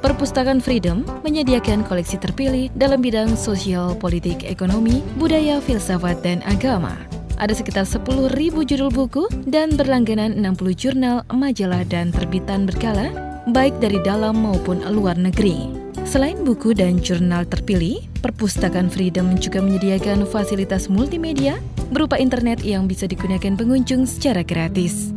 Perpustakaan 0.00 0.64
Freedom 0.64 1.04
menyediakan 1.20 1.84
koleksi 1.84 2.16
terpilih 2.16 2.72
dalam 2.72 3.04
bidang 3.04 3.36
sosial, 3.36 3.92
politik, 4.00 4.40
ekonomi, 4.48 5.04
budaya, 5.20 5.60
filsafat, 5.60 6.16
dan 6.24 6.40
agama. 6.48 6.96
Ada 7.36 7.60
sekitar 7.60 7.84
10.000 7.84 8.32
judul 8.64 8.88
buku 8.88 9.28
dan 9.44 9.76
berlangganan 9.76 10.32
60 10.40 10.72
jurnal, 10.72 11.28
majalah, 11.28 11.84
dan 11.92 12.08
terbitan 12.08 12.64
berkala, 12.64 13.12
baik 13.52 13.76
dari 13.84 14.00
dalam 14.00 14.40
maupun 14.40 14.80
luar 14.88 15.20
negeri. 15.20 15.77
Selain 16.08 16.40
buku 16.40 16.72
dan 16.72 17.04
jurnal 17.04 17.44
terpilih, 17.44 18.00
Perpustakaan 18.24 18.88
Freedom 18.88 19.36
juga 19.36 19.60
menyediakan 19.60 20.24
fasilitas 20.24 20.88
multimedia 20.88 21.60
berupa 21.92 22.16
internet 22.16 22.64
yang 22.64 22.88
bisa 22.88 23.04
digunakan 23.04 23.52
pengunjung 23.52 24.08
secara 24.08 24.40
gratis. 24.40 25.12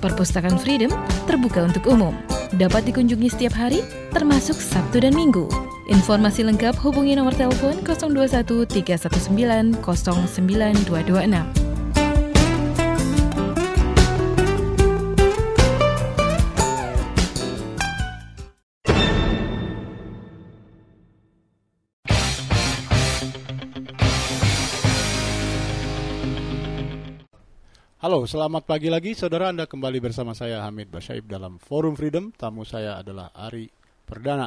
Perpustakaan 0.00 0.56
Freedom 0.56 0.88
terbuka 1.28 1.60
untuk 1.60 1.92
umum, 1.92 2.16
dapat 2.56 2.88
dikunjungi 2.88 3.28
setiap 3.28 3.52
hari, 3.52 3.84
termasuk 4.16 4.56
Sabtu 4.56 5.04
dan 5.04 5.12
Minggu. 5.12 5.44
Informasi 5.92 6.48
lengkap 6.48 6.72
hubungi 6.80 7.20
nomor 7.20 7.36
telepon 7.36 7.84
021 7.84 8.64
319 8.64 9.76
09226. 9.84 11.67
Halo, 27.98 28.22
selamat 28.30 28.62
pagi 28.62 28.86
lagi 28.86 29.10
saudara 29.18 29.50
Anda 29.50 29.66
kembali 29.66 29.98
bersama 29.98 30.30
saya 30.30 30.62
Hamid 30.62 30.86
Basyaib 30.86 31.26
dalam 31.26 31.58
Forum 31.58 31.98
Freedom. 31.98 32.30
Tamu 32.30 32.62
saya 32.62 33.02
adalah 33.02 33.34
Ari 33.34 33.66
Perdana. 34.06 34.46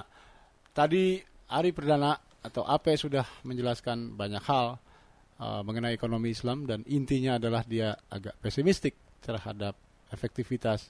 Tadi 0.72 1.20
Ari 1.52 1.76
Perdana 1.76 2.16
atau 2.16 2.64
AP 2.64 2.96
sudah 2.96 3.28
menjelaskan 3.44 4.16
banyak 4.16 4.40
hal 4.48 4.80
uh, 5.44 5.68
mengenai 5.68 5.92
ekonomi 5.92 6.32
Islam 6.32 6.64
dan 6.64 6.88
intinya 6.88 7.36
adalah 7.36 7.68
dia 7.68 7.92
agak 8.08 8.40
pesimistik 8.40 8.96
terhadap 9.20 9.76
efektivitas 10.16 10.88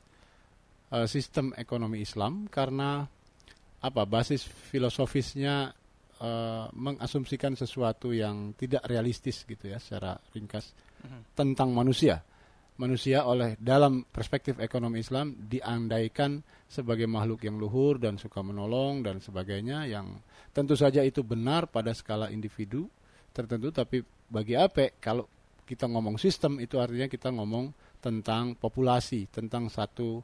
uh, 0.94 1.10
sistem 1.10 1.58
ekonomi 1.58 2.06
Islam 2.06 2.46
karena 2.46 3.10
apa 3.82 4.06
basis 4.06 4.46
filosofisnya 4.46 5.74
uh, 6.22 6.70
mengasumsikan 6.78 7.58
sesuatu 7.58 8.14
yang 8.14 8.54
tidak 8.54 8.86
realistis 8.86 9.50
gitu 9.50 9.66
ya 9.66 9.82
secara 9.82 10.14
ringkas 10.30 10.78
uh-huh. 11.02 11.26
tentang 11.34 11.74
manusia. 11.74 12.22
Manusia 12.80 13.28
oleh 13.28 13.60
dalam 13.60 14.08
perspektif 14.08 14.58
ekonomi 14.58 15.04
Islam 15.04 15.36
diandaikan 15.38 16.42
sebagai 16.66 17.06
makhluk 17.06 17.44
yang 17.46 17.60
luhur 17.60 18.00
dan 18.00 18.16
suka 18.16 18.40
menolong 18.42 19.04
dan 19.04 19.20
sebagainya 19.20 19.86
yang 19.86 20.24
tentu 20.56 20.74
saja 20.74 21.04
itu 21.04 21.22
benar 21.22 21.68
pada 21.68 21.92
skala 21.92 22.32
individu 22.32 22.88
tertentu 23.36 23.70
tapi 23.76 24.02
bagi 24.32 24.56
apa 24.56 24.96
kalau 24.98 25.28
kita 25.68 25.88
ngomong 25.88 26.20
sistem 26.20 26.60
itu 26.60 26.80
artinya 26.80 27.08
kita 27.08 27.32
ngomong 27.32 27.72
tentang 28.04 28.60
populasi, 28.60 29.32
tentang 29.32 29.72
satu 29.72 30.20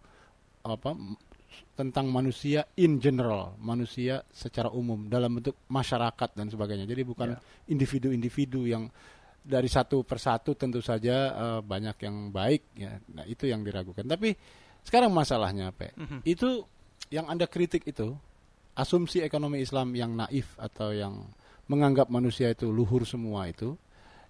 apa 0.67 0.91
tentang 1.77 2.11
manusia 2.11 2.67
in 2.75 2.99
general, 2.99 3.55
manusia 3.61 4.19
secara 4.33 4.67
umum 4.73 5.07
dalam 5.07 5.39
bentuk 5.39 5.55
masyarakat 5.71 6.35
dan 6.35 6.51
sebagainya. 6.51 6.83
Jadi 6.83 7.01
bukan 7.07 7.29
ya. 7.33 7.39
individu-individu 7.71 8.67
yeah. 8.67 8.71
yang 8.75 8.83
dari 9.47 9.71
satu 9.71 10.03
persatu 10.03 10.51
tentu 10.59 10.83
saja 10.83 11.31
uh, 11.31 11.59
banyak 11.63 11.95
yang 12.03 12.35
baik 12.35 12.75
ya. 12.75 12.99
Nah, 13.15 13.23
itu 13.23 13.47
yang 13.47 13.63
diragukan. 13.63 14.03
Tapi 14.03 14.35
sekarang 14.83 15.15
masalahnya 15.15 15.71
apa? 15.71 15.95
Mm-hmm. 15.95 16.19
Itu 16.27 16.67
yang 17.07 17.31
Anda 17.31 17.47
kritik 17.47 17.87
itu 17.87 18.11
asumsi 18.75 19.23
ekonomi 19.23 19.63
Islam 19.63 19.95
yang 19.95 20.11
naif 20.13 20.59
atau 20.59 20.91
yang 20.91 21.23
menganggap 21.71 22.11
manusia 22.11 22.51
itu 22.51 22.67
luhur 22.69 23.07
semua 23.07 23.47
itu 23.47 23.75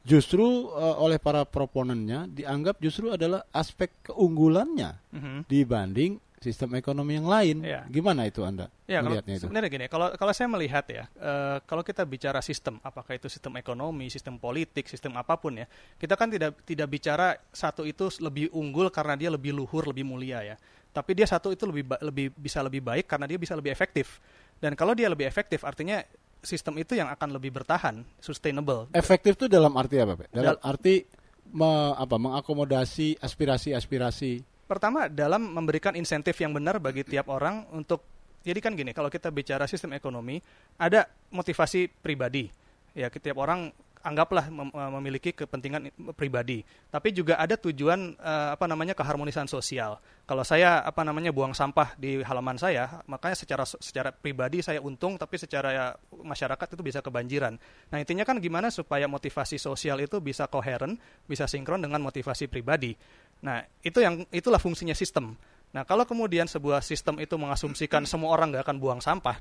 justru 0.07 0.71
uh, 0.71 0.95
oleh 1.03 1.19
para 1.19 1.43
proponennya 1.43 2.31
dianggap 2.31 2.79
justru 2.79 3.11
adalah 3.11 3.43
aspek 3.51 3.91
keunggulannya 4.07 4.95
mm-hmm. 5.11 5.37
dibanding 5.51 6.17
sistem 6.37 6.77
ekonomi 6.77 7.17
yang 7.17 7.27
lain. 7.27 7.65
Ya. 7.65 7.81
Gimana 7.89 8.29
itu 8.29 8.45
Anda 8.45 8.69
ya, 8.85 9.01
melihatnya 9.01 9.33
kalau, 9.33 9.39
itu? 9.41 9.45
Sebenarnya 9.49 9.69
gini, 9.73 9.85
kalau 9.89 10.07
kalau 10.13 10.33
saya 10.33 10.47
melihat 10.49 10.85
ya, 10.85 11.03
uh, 11.17 11.57
kalau 11.65 11.81
kita 11.81 12.05
bicara 12.05 12.39
sistem, 12.45 12.77
apakah 12.85 13.17
itu 13.17 13.25
sistem 13.27 13.57
ekonomi, 13.57 14.09
sistem 14.13 14.37
politik, 14.37 14.85
sistem 14.85 15.17
apa 15.17 15.33
pun 15.37 15.57
ya, 15.57 15.65
kita 15.97 16.13
kan 16.13 16.29
tidak 16.29 16.61
tidak 16.63 16.87
bicara 16.87 17.33
satu 17.49 17.83
itu 17.83 18.09
lebih 18.21 18.53
unggul 18.53 18.93
karena 18.93 19.17
dia 19.17 19.29
lebih 19.33 19.53
luhur, 19.53 19.89
lebih 19.89 20.05
mulia 20.05 20.45
ya. 20.45 20.55
Tapi 20.93 21.13
dia 21.17 21.25
satu 21.29 21.53
itu 21.53 21.65
lebih 21.65 21.89
lebih 22.01 22.33
bisa 22.37 22.61
lebih 22.61 22.81
baik 22.85 23.05
karena 23.09 23.25
dia 23.25 23.37
bisa 23.37 23.57
lebih 23.57 23.73
efektif. 23.73 24.21
Dan 24.57 24.73
kalau 24.73 24.97
dia 24.97 25.09
lebih 25.09 25.29
efektif, 25.29 25.61
artinya 25.61 26.01
sistem 26.41 26.81
itu 26.81 26.97
yang 26.97 27.09
akan 27.09 27.37
lebih 27.37 27.53
bertahan, 27.53 28.01
sustainable. 28.17 28.89
Efektif 28.93 29.37
itu 29.37 29.45
dalam 29.45 29.73
arti 29.77 30.01
apa, 30.01 30.17
Pak? 30.17 30.27
Dalam 30.33 30.57
Dal 30.57 30.57
arti 30.65 31.05
me, 31.53 31.93
apa 31.93 32.17
mengakomodasi 32.17 33.21
aspirasi-aspirasi 33.21 34.56
Pertama 34.67 35.07
dalam 35.07 35.41
memberikan 35.55 35.95
insentif 35.95 36.35
yang 36.43 36.51
benar 36.51 36.77
bagi 36.83 37.07
tiap 37.07 37.31
orang 37.31 37.65
untuk 37.71 38.03
jadi 38.43 38.59
kan 38.63 38.75
gini, 38.79 38.95
kalau 38.95 39.11
kita 39.11 39.27
bicara 39.27 39.67
sistem 39.67 39.91
ekonomi, 39.95 40.39
ada 40.79 41.07
motivasi 41.35 41.91
pribadi. 41.91 42.47
Ya, 42.95 43.11
tiap 43.11 43.35
orang 43.43 43.75
anggaplah 44.07 44.47
mem 44.47 44.71
memiliki 44.71 45.35
kepentingan 45.35 45.91
pribadi, 46.15 46.63
tapi 46.87 47.11
juga 47.11 47.35
ada 47.35 47.59
tujuan 47.59 48.15
uh, 48.15 48.55
apa 48.55 48.63
namanya 48.69 48.95
keharmonisan 48.95 49.51
sosial. 49.51 49.99
Kalau 50.23 50.47
saya 50.47 50.79
apa 50.83 51.03
namanya 51.03 51.35
buang 51.35 51.51
sampah 51.51 51.95
di 51.99 52.23
halaman 52.23 52.55
saya, 52.55 53.03
makanya 53.03 53.35
secara 53.35 53.63
secara 53.67 54.15
pribadi 54.15 54.63
saya 54.63 54.79
untung, 54.79 55.19
tapi 55.19 55.35
secara 55.35 55.69
ya, 55.75 55.85
masyarakat 56.11 56.67
itu 56.79 56.81
bisa 56.83 56.99
kebanjiran. 57.03 57.59
Nah 57.91 57.97
intinya 57.99 58.23
kan 58.23 58.39
gimana 58.39 58.71
supaya 58.71 59.11
motivasi 59.11 59.59
sosial 59.59 59.99
itu 59.99 60.23
bisa 60.23 60.47
koheren, 60.47 60.95
bisa 61.27 61.43
sinkron 61.43 61.83
dengan 61.83 61.99
motivasi 61.99 62.47
pribadi. 62.47 62.95
Nah, 63.41 63.65
itu 63.85 64.01
yang 64.01 64.25
itulah 64.33 64.57
fungsinya 64.57 64.97
sistem. 64.97 65.37
Nah, 65.75 65.83
kalau 65.83 66.07
kemudian 66.07 66.49
sebuah 66.49 66.81
sistem 66.81 67.21
itu 67.21 67.35
mengasumsikan 67.37 68.03
semua 68.09 68.33
orang 68.33 68.53
nggak 68.53 68.65
akan 68.65 68.77
buang 68.81 69.01
sampah, 69.03 69.37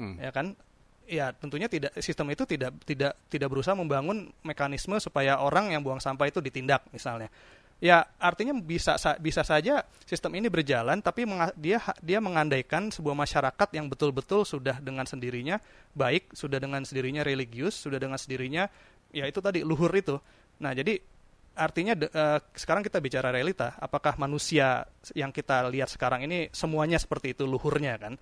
hmm. 0.00 0.16
ya 0.22 0.30
kan? 0.32 0.56
Ya, 1.06 1.30
tentunya 1.30 1.70
tidak 1.70 1.94
sistem 2.02 2.34
itu 2.34 2.42
tidak 2.50 2.74
tidak 2.82 3.14
tidak 3.30 3.46
berusaha 3.46 3.78
membangun 3.78 4.26
mekanisme 4.42 4.98
supaya 4.98 5.38
orang 5.38 5.70
yang 5.70 5.78
buang 5.78 6.02
sampah 6.02 6.26
itu 6.26 6.42
ditindak 6.42 6.82
misalnya. 6.90 7.30
Ya, 7.76 8.08
artinya 8.18 8.56
bisa 8.56 8.96
bisa 9.20 9.44
saja 9.44 9.84
sistem 10.08 10.40
ini 10.40 10.48
berjalan 10.48 10.98
tapi 11.04 11.28
dia 11.60 11.78
dia 12.00 12.18
mengandaikan 12.24 12.88
sebuah 12.88 13.12
masyarakat 13.12 13.68
yang 13.76 13.86
betul-betul 13.86 14.42
sudah 14.48 14.82
dengan 14.82 15.06
sendirinya 15.06 15.62
baik, 15.94 16.34
sudah 16.34 16.58
dengan 16.58 16.82
sendirinya 16.82 17.22
religius, 17.22 17.78
sudah 17.78 18.00
dengan 18.00 18.18
sendirinya 18.18 18.66
ya 19.14 19.28
itu 19.28 19.38
tadi 19.38 19.60
luhur 19.62 19.92
itu. 19.92 20.16
Nah, 20.56 20.72
jadi 20.72 20.96
artinya 21.56 21.96
uh, 21.96 22.38
sekarang 22.52 22.84
kita 22.84 23.00
bicara 23.00 23.32
realita, 23.32 23.74
apakah 23.80 24.20
manusia 24.20 24.84
yang 25.16 25.32
kita 25.32 25.64
lihat 25.72 25.88
sekarang 25.88 26.22
ini 26.28 26.52
semuanya 26.52 27.00
seperti 27.00 27.32
itu 27.32 27.48
luhurnya 27.48 27.96
kan? 27.96 28.14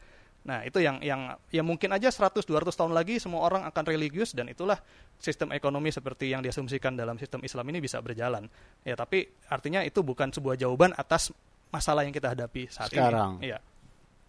Nah, 0.44 0.61
itu 0.61 0.77
yang 0.77 1.01
yang 1.01 1.35
ya 1.49 1.64
mungkin 1.64 1.88
aja 1.90 2.12
100 2.12 2.44
200 2.44 2.68
tahun 2.77 2.92
lagi 2.92 3.16
semua 3.16 3.49
orang 3.49 3.64
akan 3.64 3.85
religius 3.88 4.37
dan 4.37 4.47
itulah 4.53 4.77
sistem 5.16 5.57
ekonomi 5.57 5.88
seperti 5.88 6.31
yang 6.31 6.44
diasumsikan 6.44 6.94
dalam 6.94 7.16
sistem 7.16 7.40
Islam 7.42 7.64
ini 7.73 7.81
bisa 7.81 7.99
berjalan. 8.05 8.44
Ya, 8.85 8.92
tapi 8.94 9.25
artinya 9.49 9.81
itu 9.81 10.05
bukan 10.05 10.31
sebuah 10.31 10.61
jawaban 10.61 10.92
atas 10.94 11.33
masalah 11.73 12.05
yang 12.05 12.12
kita 12.12 12.37
hadapi 12.37 12.68
saat 12.68 12.92
sekarang. 12.92 13.40
ini. 13.40 13.51
Iya. 13.51 13.59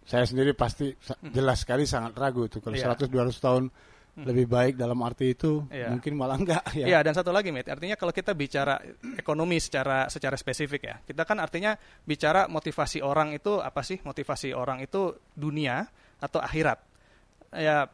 Saya 0.06 0.24
sendiri 0.24 0.56
pasti 0.56 0.90
jelas 1.36 1.62
sekali 1.62 1.84
sangat 1.84 2.16
ragu 2.16 2.48
itu 2.48 2.64
kalau 2.64 2.74
iya. 2.74 2.96
100 2.96 3.12
200 3.12 3.36
tahun 3.36 3.64
Hmm. 3.68 3.95
Lebih 4.16 4.48
baik 4.48 4.74
dalam 4.80 4.96
arti 5.04 5.36
itu 5.36 5.68
yeah. 5.68 5.92
mungkin 5.92 6.16
malah 6.16 6.40
enggak 6.40 6.64
ya. 6.72 6.88
Iya, 6.88 6.98
dan 7.04 7.12
satu 7.12 7.28
lagi, 7.28 7.52
Mit. 7.52 7.68
Artinya 7.68 8.00
kalau 8.00 8.16
kita 8.16 8.32
bicara 8.32 8.80
ekonomi 9.20 9.60
secara 9.60 10.08
secara 10.08 10.40
spesifik 10.40 10.82
ya. 10.88 10.96
Kita 11.04 11.28
kan 11.28 11.36
artinya 11.36 11.76
bicara 12.08 12.48
motivasi 12.48 13.04
orang 13.04 13.36
itu 13.36 13.60
apa 13.60 13.84
sih? 13.84 14.00
Motivasi 14.00 14.56
orang 14.56 14.80
itu 14.80 15.12
dunia 15.36 15.84
atau 16.16 16.40
akhirat. 16.40 16.78
Ya 17.52 17.84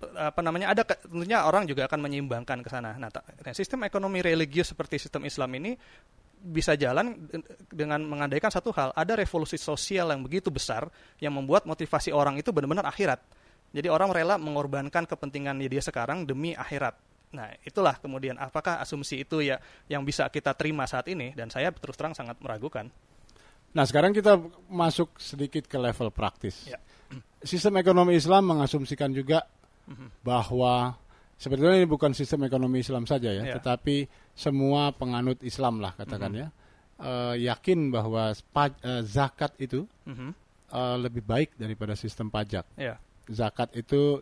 apa 0.00 0.40
namanya 0.40 0.72
ada 0.72 0.84
tentunya 0.84 1.44
orang 1.44 1.68
juga 1.68 1.88
akan 1.88 2.00
menyeimbangkan 2.00 2.60
ke 2.64 2.68
sana. 2.72 2.96
Nah, 2.96 3.12
sistem 3.52 3.84
ekonomi 3.84 4.24
religius 4.24 4.72
seperti 4.72 4.96
sistem 4.96 5.28
Islam 5.28 5.48
ini 5.60 5.76
bisa 6.40 6.72
jalan 6.72 7.28
dengan 7.68 8.00
mengandaikan 8.08 8.48
satu 8.48 8.72
hal, 8.72 8.96
ada 8.96 9.12
revolusi 9.12 9.60
sosial 9.60 10.08
yang 10.08 10.24
begitu 10.24 10.48
besar 10.48 10.88
yang 11.20 11.36
membuat 11.36 11.68
motivasi 11.68 12.16
orang 12.16 12.40
itu 12.40 12.48
benar-benar 12.48 12.88
akhirat 12.88 13.20
jadi 13.70 13.86
orang 13.86 14.10
rela 14.10 14.34
mengorbankan 14.34 15.06
kepentingan 15.06 15.62
dia 15.62 15.82
sekarang 15.82 16.26
demi 16.26 16.58
akhirat. 16.58 16.98
Nah, 17.30 17.54
itulah 17.62 17.94
kemudian 18.02 18.34
apakah 18.42 18.82
asumsi 18.82 19.22
itu 19.22 19.38
ya 19.38 19.62
yang 19.86 20.02
bisa 20.02 20.26
kita 20.26 20.50
terima 20.58 20.82
saat 20.90 21.06
ini 21.06 21.30
dan 21.38 21.46
saya 21.46 21.70
terus 21.70 21.94
terang 21.94 22.10
sangat 22.10 22.34
meragukan. 22.42 22.90
Nah, 23.70 23.86
sekarang 23.86 24.10
kita 24.10 24.34
masuk 24.66 25.14
sedikit 25.22 25.70
ke 25.70 25.78
level 25.78 26.10
praktis. 26.10 26.66
Ya. 26.66 26.82
Sistem 27.46 27.78
ekonomi 27.78 28.18
Islam 28.18 28.50
mengasumsikan 28.50 29.14
juga 29.14 29.46
mhm. 29.86 30.26
bahwa 30.26 30.98
sebetulnya 31.38 31.78
ini 31.78 31.86
bukan 31.86 32.10
sistem 32.10 32.50
ekonomi 32.50 32.82
Islam 32.82 33.06
saja 33.06 33.30
ya, 33.30 33.46
ya. 33.46 33.54
tetapi 33.62 34.10
semua 34.34 34.90
penganut 34.90 35.38
Islam 35.46 35.78
lah 35.80 35.96
katakan 35.96 36.36
mm-hmm. 36.36 36.44
ya, 36.44 36.48
uh, 37.00 37.34
yakin 37.38 37.88
bahwa 37.88 38.36
uh, 38.36 39.02
zakat 39.08 39.56
itu 39.56 39.88
mm-hmm. 40.04 40.30
uh, 40.68 40.96
lebih 41.00 41.24
baik 41.24 41.56
daripada 41.56 41.96
sistem 41.96 42.28
pajak. 42.28 42.68
Ya 42.76 43.00
zakat 43.30 43.72
itu 43.78 44.20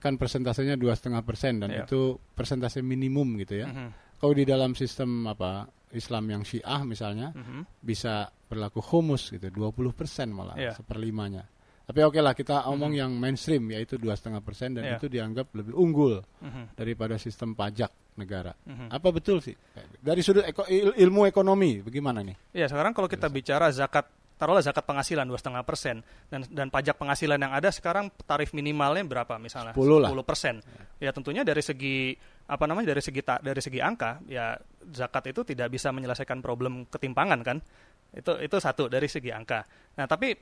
kan 0.00 0.16
persentasenya 0.16 0.80
dua 0.80 0.96
setengah 0.96 1.20
persen 1.20 1.60
dan 1.60 1.70
yeah. 1.70 1.84
itu 1.84 2.16
persentase 2.32 2.80
minimum 2.80 3.36
gitu 3.44 3.60
ya. 3.60 3.68
Mm 3.68 3.76
-hmm. 3.76 3.88
Kalau 4.20 4.32
di 4.36 4.44
dalam 4.48 4.72
sistem 4.72 5.28
apa 5.28 5.68
Islam 5.92 6.24
yang 6.32 6.42
Syiah 6.42 6.80
misalnya 6.88 7.36
mm 7.36 7.44
-hmm. 7.44 7.62
bisa 7.84 8.32
berlaku 8.48 8.80
humus 8.80 9.28
gitu 9.30 9.52
20 9.52 9.92
persen 9.92 10.32
malah 10.32 10.56
yeah. 10.56 10.72
seperlimanya. 10.72 11.44
Tapi 11.84 12.06
oke 12.06 12.16
okay 12.16 12.22
lah 12.24 12.32
kita 12.32 12.64
omong 12.70 12.96
mm 12.96 12.96
-hmm. 12.96 13.02
yang 13.02 13.12
mainstream 13.20 13.64
yaitu 13.76 14.00
dua 14.00 14.16
setengah 14.16 14.40
persen 14.40 14.72
dan 14.72 14.88
yeah. 14.88 14.96
itu 14.96 15.06
dianggap 15.12 15.52
lebih 15.52 15.76
unggul 15.76 16.24
mm 16.40 16.48
-hmm. 16.48 16.64
daripada 16.80 17.20
sistem 17.20 17.52
pajak 17.52 17.92
negara. 18.16 18.56
Mm 18.64 18.74
-hmm. 18.74 18.88
Apa 18.96 19.08
betul 19.12 19.44
sih 19.44 19.54
dari 20.00 20.24
sudut 20.24 20.48
eko, 20.48 20.64
ilmu 20.96 21.28
ekonomi 21.28 21.84
bagaimana 21.84 22.24
nih? 22.24 22.56
Ya 22.56 22.72
sekarang 22.72 22.96
kalau 22.96 23.06
kita 23.10 23.28
bicara 23.28 23.68
zakat 23.68 24.08
taruhlah 24.40 24.64
zakat 24.64 24.88
penghasilan 24.88 25.28
dua 25.28 25.36
setengah 25.36 25.60
persen. 25.68 26.00
Dan 26.32 26.48
dan 26.48 26.72
pajak 26.72 26.96
penghasilan 26.96 27.36
yang 27.36 27.52
ada 27.52 27.68
sekarang 27.68 28.08
tarif 28.24 28.56
minimalnya 28.56 29.04
berapa 29.04 29.36
misalnya? 29.36 29.76
10 30.08 30.24
persen. 30.24 30.64
Ya 30.96 31.12
tentunya 31.12 31.44
dari 31.44 31.60
segi 31.60 32.16
apa 32.48 32.64
namanya 32.64 32.96
dari 32.96 33.04
segi 33.04 33.20
dari 33.20 33.60
segi 33.60 33.84
angka 33.84 34.24
ya 34.24 34.56
zakat 34.88 35.36
itu 35.36 35.44
tidak 35.44 35.68
bisa 35.68 35.92
menyelesaikan 35.92 36.40
problem 36.40 36.88
ketimpangan 36.88 37.44
kan? 37.44 37.60
Itu 38.16 38.40
itu 38.40 38.56
satu 38.56 38.88
dari 38.88 39.06
segi 39.12 39.28
angka. 39.28 39.60
Nah 40.00 40.08
tapi 40.08 40.32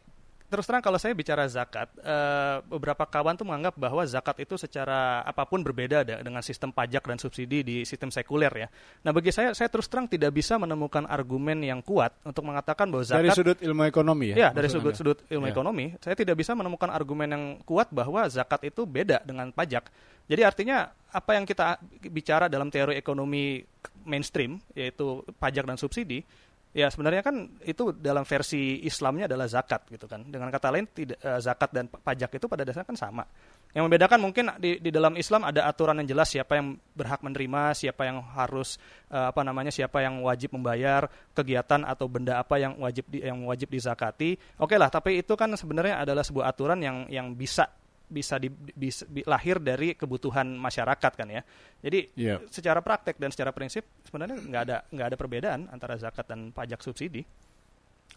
terus 0.49 0.65
terang 0.65 0.81
kalau 0.81 0.97
saya 0.97 1.13
bicara 1.13 1.45
zakat, 1.47 1.93
uh, 2.01 2.65
beberapa 2.67 3.05
kawan 3.05 3.37
tuh 3.37 3.45
menganggap 3.45 3.77
bahwa 3.77 4.03
zakat 4.09 4.43
itu 4.43 4.57
secara 4.57 5.21
apa 5.23 5.45
pun 5.45 5.61
berbeda 5.61 6.03
dengan 6.03 6.41
sistem 6.41 6.73
pajak 6.73 7.05
dan 7.05 7.21
subsidi 7.21 7.61
di 7.61 7.77
sistem 7.85 8.09
sekuler 8.09 8.51
ya. 8.51 8.69
Nah 9.05 9.13
bagi 9.13 9.29
saya, 9.29 9.53
saya 9.53 9.69
terus 9.69 9.87
terang 9.87 10.09
tidak 10.09 10.33
bisa 10.33 10.57
menemukan 10.57 11.05
argumen 11.05 11.61
yang 11.61 11.85
kuat 11.85 12.17
untuk 12.25 12.49
mengatakan 12.49 12.89
bahwa 12.89 13.05
zakat 13.05 13.21
dari 13.23 13.31
sudut 13.37 13.59
ilmu 13.61 13.83
ekonomi 13.85 14.27
ya. 14.33 14.37
Ya 14.37 14.51
dari 14.51 14.69
sudut 14.73 14.97
sudut 14.97 15.19
ilmu 15.29 15.47
ya. 15.47 15.53
ekonomi, 15.53 15.93
saya 16.01 16.17
tidak 16.17 16.41
bisa 16.41 16.57
menemukan 16.57 16.89
argumen 16.89 17.29
yang 17.29 17.45
kuat 17.69 17.93
bahwa 17.93 18.25
zakat 18.27 18.73
itu 18.73 18.89
beda 18.89 19.21
dengan 19.23 19.53
pajak. 19.53 19.93
Jadi 20.29 20.43
artinya 20.45 20.93
apa 21.09 21.41
yang 21.41 21.49
kita 21.49 21.81
bicara 22.13 22.53
dalam 22.53 22.69
teori 22.69 23.01
ekonomi 23.01 23.65
mainstream 24.05 24.61
yaitu 24.77 25.25
pajak 25.41 25.65
dan 25.65 25.81
subsidi 25.81 26.25
Ya 26.79 26.87
sebenarnya 26.95 27.27
kan 27.27 27.59
itu 27.67 27.91
dalam 27.91 28.23
versi 28.23 28.87
Islamnya 28.87 29.27
adalah 29.27 29.51
zakat 29.51 29.91
gitu 29.91 30.07
kan. 30.07 30.23
Dengan 30.23 30.47
kata 30.47 30.71
lain 30.71 30.87
tidak 30.87 31.19
uh, 31.27 31.43
zakat 31.43 31.75
dan 31.75 31.91
pajak 31.91 32.39
itu 32.39 32.47
pada 32.47 32.63
dasarnya 32.63 32.87
kan 32.87 32.95
sama. 32.95 33.27
Yang 33.75 33.91
membedakan 33.91 34.19
mungkin 34.23 34.45
di, 34.63 34.79
di 34.79 34.95
dalam 34.95 35.19
Islam 35.19 35.43
ada 35.43 35.67
aturan 35.67 35.99
yang 35.99 36.15
jelas 36.15 36.31
siapa 36.31 36.55
yang 36.55 36.79
berhak 36.95 37.19
menerima, 37.27 37.75
siapa 37.75 38.07
yang 38.07 38.23
harus 38.23 38.79
uh, 39.11 39.35
apa 39.35 39.43
namanya, 39.43 39.75
siapa 39.75 40.07
yang 40.07 40.23
wajib 40.23 40.55
membayar 40.55 41.11
kegiatan 41.35 41.83
atau 41.83 42.07
benda 42.07 42.39
apa 42.39 42.63
yang 42.63 42.79
wajib 42.79 43.11
di, 43.11 43.27
yang 43.27 43.43
wajib 43.43 43.75
dizakati. 43.75 44.39
Oke 44.63 44.71
okay 44.71 44.79
lah, 44.79 44.87
tapi 44.87 45.19
itu 45.19 45.35
kan 45.35 45.51
sebenarnya 45.59 46.07
adalah 46.07 46.23
sebuah 46.23 46.47
aturan 46.47 46.79
yang 46.79 47.11
yang 47.11 47.35
bisa 47.35 47.67
bisa, 48.09 48.41
di, 48.41 48.49
bisa 48.51 49.05
di, 49.07 49.23
lahir 49.23 49.61
dari 49.61 49.95
kebutuhan 49.95 50.57
masyarakat 50.57 51.13
kan 51.15 51.29
ya. 51.29 51.43
Jadi 51.85 52.01
yeah. 52.17 52.41
secara 52.49 52.81
praktek 52.81 53.21
dan 53.21 53.31
secara 53.31 53.53
prinsip 53.53 53.85
sebenarnya 54.09 54.37
nggak 54.41 54.63
ada 54.65 54.77
nggak 54.89 55.07
ada 55.15 55.17
perbedaan 55.17 55.61
antara 55.71 55.95
zakat 56.01 56.27
dan 56.27 56.51
pajak 56.51 56.81
subsidi. 56.81 57.23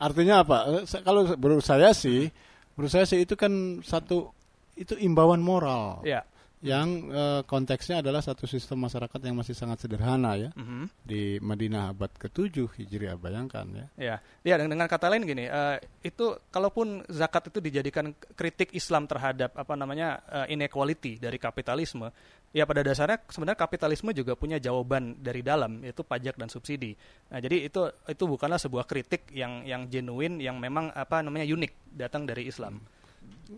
Artinya 0.01 0.41
apa? 0.41 0.81
Eh, 0.81 1.03
kalau 1.03 1.27
menurut 1.37 1.61
saya 1.61 1.91
sih, 1.93 2.31
menurut 2.73 2.91
saya 2.91 3.05
sih 3.05 3.21
itu 3.21 3.35
kan 3.37 3.83
satu 3.83 4.31
itu 4.79 4.95
imbauan 4.97 5.43
moral. 5.43 6.01
Yeah 6.01 6.25
yang 6.61 7.09
uh, 7.09 7.41
konteksnya 7.41 8.05
adalah 8.05 8.21
satu 8.21 8.45
sistem 8.45 8.85
masyarakat 8.85 9.17
yang 9.25 9.33
masih 9.33 9.57
sangat 9.57 9.81
sederhana 9.81 10.37
ya 10.37 10.49
mm 10.53 10.61
-hmm. 10.61 10.83
di 11.01 11.41
Madinah 11.41 11.89
abad 11.89 12.13
ke-7 12.13 12.77
Hijriah 12.77 13.17
bayangkan 13.17 13.65
ya. 13.73 13.85
Ya, 13.97 14.15
ya 14.45 14.55
dengan 14.61 14.85
kata 14.85 15.09
lain 15.09 15.25
gini, 15.25 15.49
uh, 15.49 15.81
itu 16.05 16.37
kalaupun 16.53 17.01
zakat 17.09 17.49
itu 17.49 17.57
dijadikan 17.65 18.13
kritik 18.37 18.77
Islam 18.77 19.09
terhadap 19.09 19.57
apa 19.57 19.73
namanya 19.73 20.21
uh, 20.29 20.45
inequality 20.45 21.17
dari 21.17 21.41
kapitalisme, 21.41 22.13
ya 22.53 22.69
pada 22.69 22.85
dasarnya 22.85 23.25
sebenarnya 23.25 23.57
kapitalisme 23.57 24.13
juga 24.13 24.37
punya 24.37 24.61
jawaban 24.61 25.17
dari 25.17 25.41
dalam 25.41 25.81
yaitu 25.81 26.05
pajak 26.05 26.37
dan 26.37 26.53
subsidi. 26.53 26.93
Nah, 27.33 27.41
jadi 27.41 27.65
itu 27.65 27.89
itu 28.05 28.23
bukanlah 28.29 28.61
sebuah 28.61 28.85
kritik 28.85 29.33
yang 29.33 29.65
yang 29.65 29.89
genuine 29.89 30.37
yang 30.37 30.61
memang 30.61 30.93
apa 30.93 31.25
namanya 31.25 31.49
unik 31.49 31.97
datang 31.97 32.29
dari 32.29 32.45
Islam. 32.45 32.77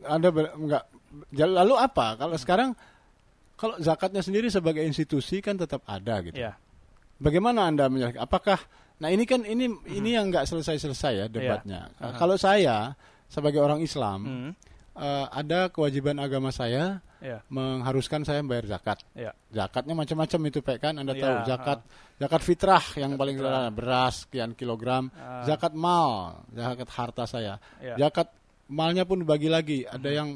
Anda 0.07 0.31
enggak 0.31 0.83
lalu 1.35 1.75
apa 1.77 2.17
kalau 2.17 2.35
sekarang 2.39 2.73
kalau 3.63 3.79
zakatnya 3.79 4.19
sendiri 4.19 4.51
sebagai 4.51 4.83
institusi 4.83 5.39
kan 5.39 5.55
tetap 5.55 5.87
ada 5.87 6.19
gitu. 6.19 6.35
Yeah. 6.35 6.59
Bagaimana 7.15 7.71
Anda 7.71 7.87
menjelaskan? 7.87 8.19
Apakah 8.19 8.59
nah 8.99 9.07
ini 9.07 9.23
kan 9.23 9.47
ini 9.47 9.71
mm 9.71 9.87
-hmm. 9.87 9.97
ini 10.03 10.09
yang 10.19 10.27
nggak 10.27 10.43
selesai-selesai 10.43 11.13
ya 11.15 11.25
debatnya. 11.31 11.87
Yeah. 11.95 12.03
Uh 12.03 12.11
-huh. 12.11 12.19
Kalau 12.19 12.35
saya 12.35 12.91
sebagai 13.31 13.63
orang 13.63 13.79
Islam 13.79 14.19
mm 14.19 14.35
-hmm. 14.35 14.51
uh, 14.99 15.25
ada 15.31 15.71
kewajiban 15.71 16.19
agama 16.19 16.51
saya 16.51 16.99
yeah. 17.23 17.39
mengharuskan 17.47 18.27
saya 18.27 18.43
membayar 18.43 18.67
zakat. 18.67 18.99
Yeah. 19.15 19.31
Zakatnya 19.55 19.95
macam-macam 19.95 20.39
itu 20.51 20.59
Pak 20.59 20.77
kan 20.83 20.99
Anda 20.99 21.15
yeah. 21.15 21.23
tahu 21.23 21.35
zakat 21.47 21.79
uh. 21.79 22.19
zakat 22.19 22.41
fitrah 22.43 22.85
yang 22.99 23.15
zakat 23.15 23.21
paling 23.23 23.35
sederhana 23.39 23.71
beras 23.71 24.15
sekian 24.27 24.51
kilogram, 24.59 25.07
uh. 25.15 25.47
zakat 25.47 25.71
mal, 25.71 26.43
zakat 26.51 26.89
harta 26.91 27.23
saya. 27.23 27.63
Yeah. 27.79 27.95
Zakat 27.95 28.27
malnya 28.67 29.07
pun 29.07 29.23
dibagi 29.23 29.47
lagi, 29.47 29.87
ada 29.87 30.11
hmm. 30.11 30.17
yang 30.19 30.29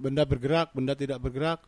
benda 0.00 0.24
bergerak, 0.24 0.72
benda 0.74 0.96
tidak 0.96 1.20
bergerak, 1.20 1.60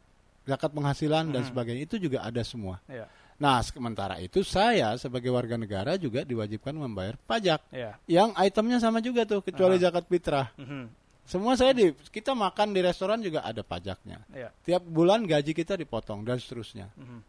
zakat 0.44 0.70
penghasilan 0.72 1.28
hmm. 1.28 1.35
dan 1.35 1.42
sebagainya 1.48 1.83
itu 1.88 1.96
juga 1.96 2.24
ada 2.24 2.40
semua. 2.44 2.80
Yeah. 2.88 3.09
Nah, 3.35 3.59
sementara 3.66 4.22
itu 4.22 4.46
saya 4.46 4.94
sebagai 4.94 5.35
warga 5.35 5.59
negara 5.59 5.98
juga 5.98 6.22
diwajibkan 6.22 6.70
membayar 6.70 7.18
pajak. 7.26 7.61
Yeah. 7.74 7.98
Yang 8.07 8.30
itemnya 8.38 8.78
sama 8.78 9.02
juga 9.02 9.26
tuh 9.26 9.42
kecuali 9.42 9.76
uh 9.76 9.78
-huh. 9.83 9.87
zakat 9.90 10.04
fitrah. 10.07 10.48
-hmm. 10.54 10.85
Semua 11.24 11.57
saya 11.57 11.72
di 11.72 11.90
kita 12.12 12.37
makan 12.37 12.76
di 12.76 12.85
restoran 12.85 13.18
juga 13.24 13.42
ada 13.42 13.64
pajaknya. 13.64 14.22
Yeah. 14.30 14.52
Tiap 14.62 14.85
bulan 14.85 15.24
gaji 15.24 15.57
kita 15.57 15.74
dipotong 15.74 16.22
dan 16.22 16.38
seterusnya. 16.38 16.92
Mm 16.94 17.04
-hmm. 17.04 17.20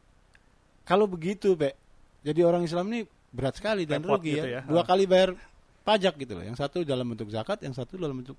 Kalau 0.86 1.10
begitu, 1.10 1.58
Be, 1.58 1.74
jadi 2.22 2.46
orang 2.46 2.62
Islam 2.68 2.86
ini 2.94 3.10
berat 3.34 3.58
sekali 3.58 3.90
dan 3.90 4.06
Repot 4.06 4.22
rugi 4.22 4.38
gitu 4.38 4.48
ya. 4.48 4.62
ya. 4.62 4.70
Dua 4.70 4.86
kali 4.86 5.10
bayar 5.10 5.34
pajak 5.82 6.14
gitu 6.22 6.38
loh. 6.38 6.46
Yang 6.46 6.58
satu 6.62 6.86
dalam 6.86 7.08
bentuk 7.10 7.34
zakat, 7.34 7.66
yang 7.66 7.74
satu 7.74 7.98
dalam 7.98 8.22
bentuk 8.22 8.38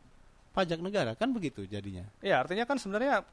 pajak 0.55 0.79
negara. 0.79 1.19
Kan 1.19 1.35
begitu 1.35 1.67
jadinya. 1.67 2.07
Ya, 2.23 2.39
artinya 2.41 2.63
kan 2.63 2.79
sebenarnya 2.79 3.27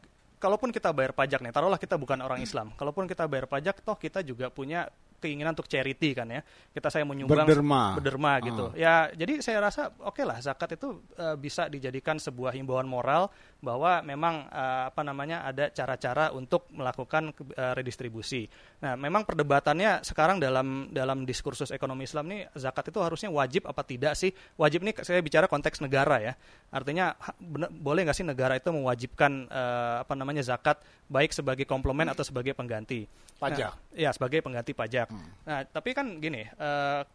kalaupun 0.43 0.75
kita 0.75 0.91
bayar 0.91 1.15
pajak 1.15 1.39
nih, 1.39 1.55
taruhlah 1.55 1.79
kita 1.79 1.95
bukan 1.95 2.19
orang 2.19 2.43
Islam, 2.43 2.75
kalaupun 2.75 3.07
kita 3.07 3.23
bayar 3.31 3.47
pajak, 3.47 3.79
toh 3.79 3.95
kita 3.95 4.19
juga 4.19 4.51
punya 4.51 4.91
keinginan 5.23 5.55
untuk 5.55 5.71
charity 5.71 6.11
kan 6.11 6.27
ya. 6.27 6.43
Kita 6.75 6.91
saya 6.91 7.07
menyumbang 7.07 7.47
berderma, 7.47 7.95
berderma 7.95 8.33
gitu. 8.43 8.75
Uh. 8.75 8.75
Ya, 8.75 9.07
jadi 9.15 9.39
saya 9.39 9.63
rasa 9.63 9.95
oke 10.03 10.19
okay 10.19 10.27
lah 10.27 10.43
zakat 10.43 10.75
itu 10.75 10.99
uh, 11.15 11.39
bisa 11.39 11.71
dijadikan 11.71 12.19
sebuah 12.19 12.51
himbauan 12.51 12.83
moral 12.83 13.31
bahwa 13.63 14.03
memang 14.03 14.51
uh, 14.51 14.91
apa 14.91 15.01
namanya 15.07 15.47
ada 15.47 15.71
cara-cara 15.71 16.35
untuk 16.35 16.67
melakukan 16.75 17.31
uh, 17.31 17.71
redistribusi. 17.71 18.51
Nah, 18.83 18.99
memang 18.99 19.23
perdebatannya 19.23 20.03
sekarang 20.03 20.43
dalam 20.43 20.91
dalam 20.91 21.23
diskursus 21.23 21.71
ekonomi 21.71 22.03
Islam 22.03 22.27
nih 22.27 22.51
zakat 22.59 22.91
itu 22.91 22.99
harusnya 22.99 23.31
wajib 23.31 23.63
apa 23.63 23.87
tidak 23.87 24.19
sih? 24.19 24.35
Wajib 24.59 24.83
nih 24.83 24.99
saya 24.99 25.23
bicara 25.23 25.47
konteks 25.47 25.79
negara 25.79 26.19
ya. 26.19 26.33
Artinya 26.75 27.15
bener, 27.39 27.71
boleh 27.71 28.03
nggak 28.03 28.17
sih 28.19 28.27
negara 28.27 28.59
itu 28.59 28.67
mewajibkan 28.75 29.47
uh, 29.47 30.03
apa 30.03 30.13
namanya 30.19 30.43
zakat 30.43 30.83
baik 31.07 31.31
sebagai 31.31 31.63
komplement 31.63 32.11
atau 32.11 32.27
sebagai 32.27 32.51
pengganti 32.51 33.07
pajak? 33.39 33.71
Nah, 33.71 33.95
ya, 33.95 34.11
sebagai 34.11 34.43
pengganti 34.43 34.75
pajak. 34.75 35.07
Hmm. 35.07 35.31
Nah, 35.47 35.63
tapi 35.63 35.95
kan 35.95 36.19
gini, 36.19 36.43
uh, 36.59 37.07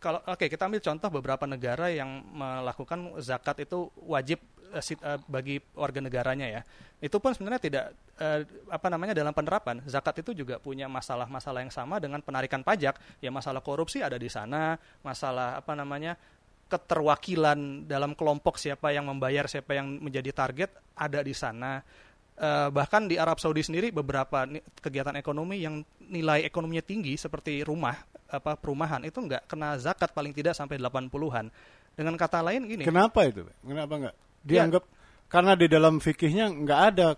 kalau 0.00 0.24
oke 0.24 0.40
okay, 0.40 0.48
kita 0.48 0.64
ambil 0.64 0.80
contoh 0.80 1.08
beberapa 1.12 1.44
negara 1.44 1.92
yang 1.92 2.24
melakukan 2.32 3.20
zakat 3.20 3.68
itu 3.68 3.92
wajib 4.08 4.40
uh, 4.72 5.20
bagi 5.28 5.60
warga 5.76 6.00
negaranya 6.00 6.46
ya. 6.48 6.62
Itu 7.00 7.20
pun 7.20 7.36
sebenarnya 7.36 7.60
tidak 7.60 7.84
uh, 8.16 8.40
apa 8.72 8.86
namanya 8.88 9.12
dalam 9.12 9.36
penerapan 9.36 9.84
zakat 9.84 10.24
itu 10.24 10.32
juga 10.32 10.56
punya 10.56 10.88
masalah-masalah 10.88 11.60
yang 11.60 11.74
sama 11.74 12.00
dengan 12.00 12.24
penarikan 12.24 12.64
pajak. 12.64 12.96
Ya 13.20 13.28
masalah 13.28 13.60
korupsi 13.60 14.00
ada 14.00 14.16
di 14.16 14.32
sana, 14.32 14.80
masalah 15.04 15.60
apa 15.60 15.72
namanya 15.76 16.16
keterwakilan 16.70 17.84
dalam 17.90 18.14
kelompok 18.14 18.56
siapa 18.56 18.94
yang 18.94 19.10
membayar, 19.10 19.50
siapa 19.50 19.74
yang 19.74 20.00
menjadi 20.00 20.30
target 20.30 20.70
ada 20.94 21.20
di 21.20 21.34
sana. 21.34 21.82
Uh, 22.40 22.72
bahkan 22.72 23.04
di 23.04 23.20
Arab 23.20 23.36
Saudi 23.36 23.60
sendiri 23.60 23.92
beberapa 23.92 24.48
kegiatan 24.80 25.12
ekonomi 25.20 25.60
yang 25.60 25.84
nilai 26.08 26.40
ekonominya 26.48 26.80
tinggi 26.80 27.12
seperti 27.20 27.60
rumah 27.60 28.00
apa 28.32 28.56
perumahan 28.56 29.04
itu 29.04 29.20
nggak 29.20 29.44
kena 29.44 29.76
zakat 29.76 30.08
paling 30.16 30.32
tidak 30.32 30.56
sampai 30.56 30.80
80-an. 30.80 31.52
Dengan 31.92 32.16
kata 32.16 32.40
lain 32.40 32.64
gini. 32.64 32.88
Kenapa 32.88 33.28
itu? 33.28 33.44
Kenapa 33.60 33.92
nggak? 34.00 34.14
dianggap 34.44 34.84
ya. 34.84 34.92
karena 35.28 35.52
di 35.56 35.66
dalam 35.68 36.00
fikihnya 36.00 36.46
nggak 36.64 36.80
ada 36.94 37.08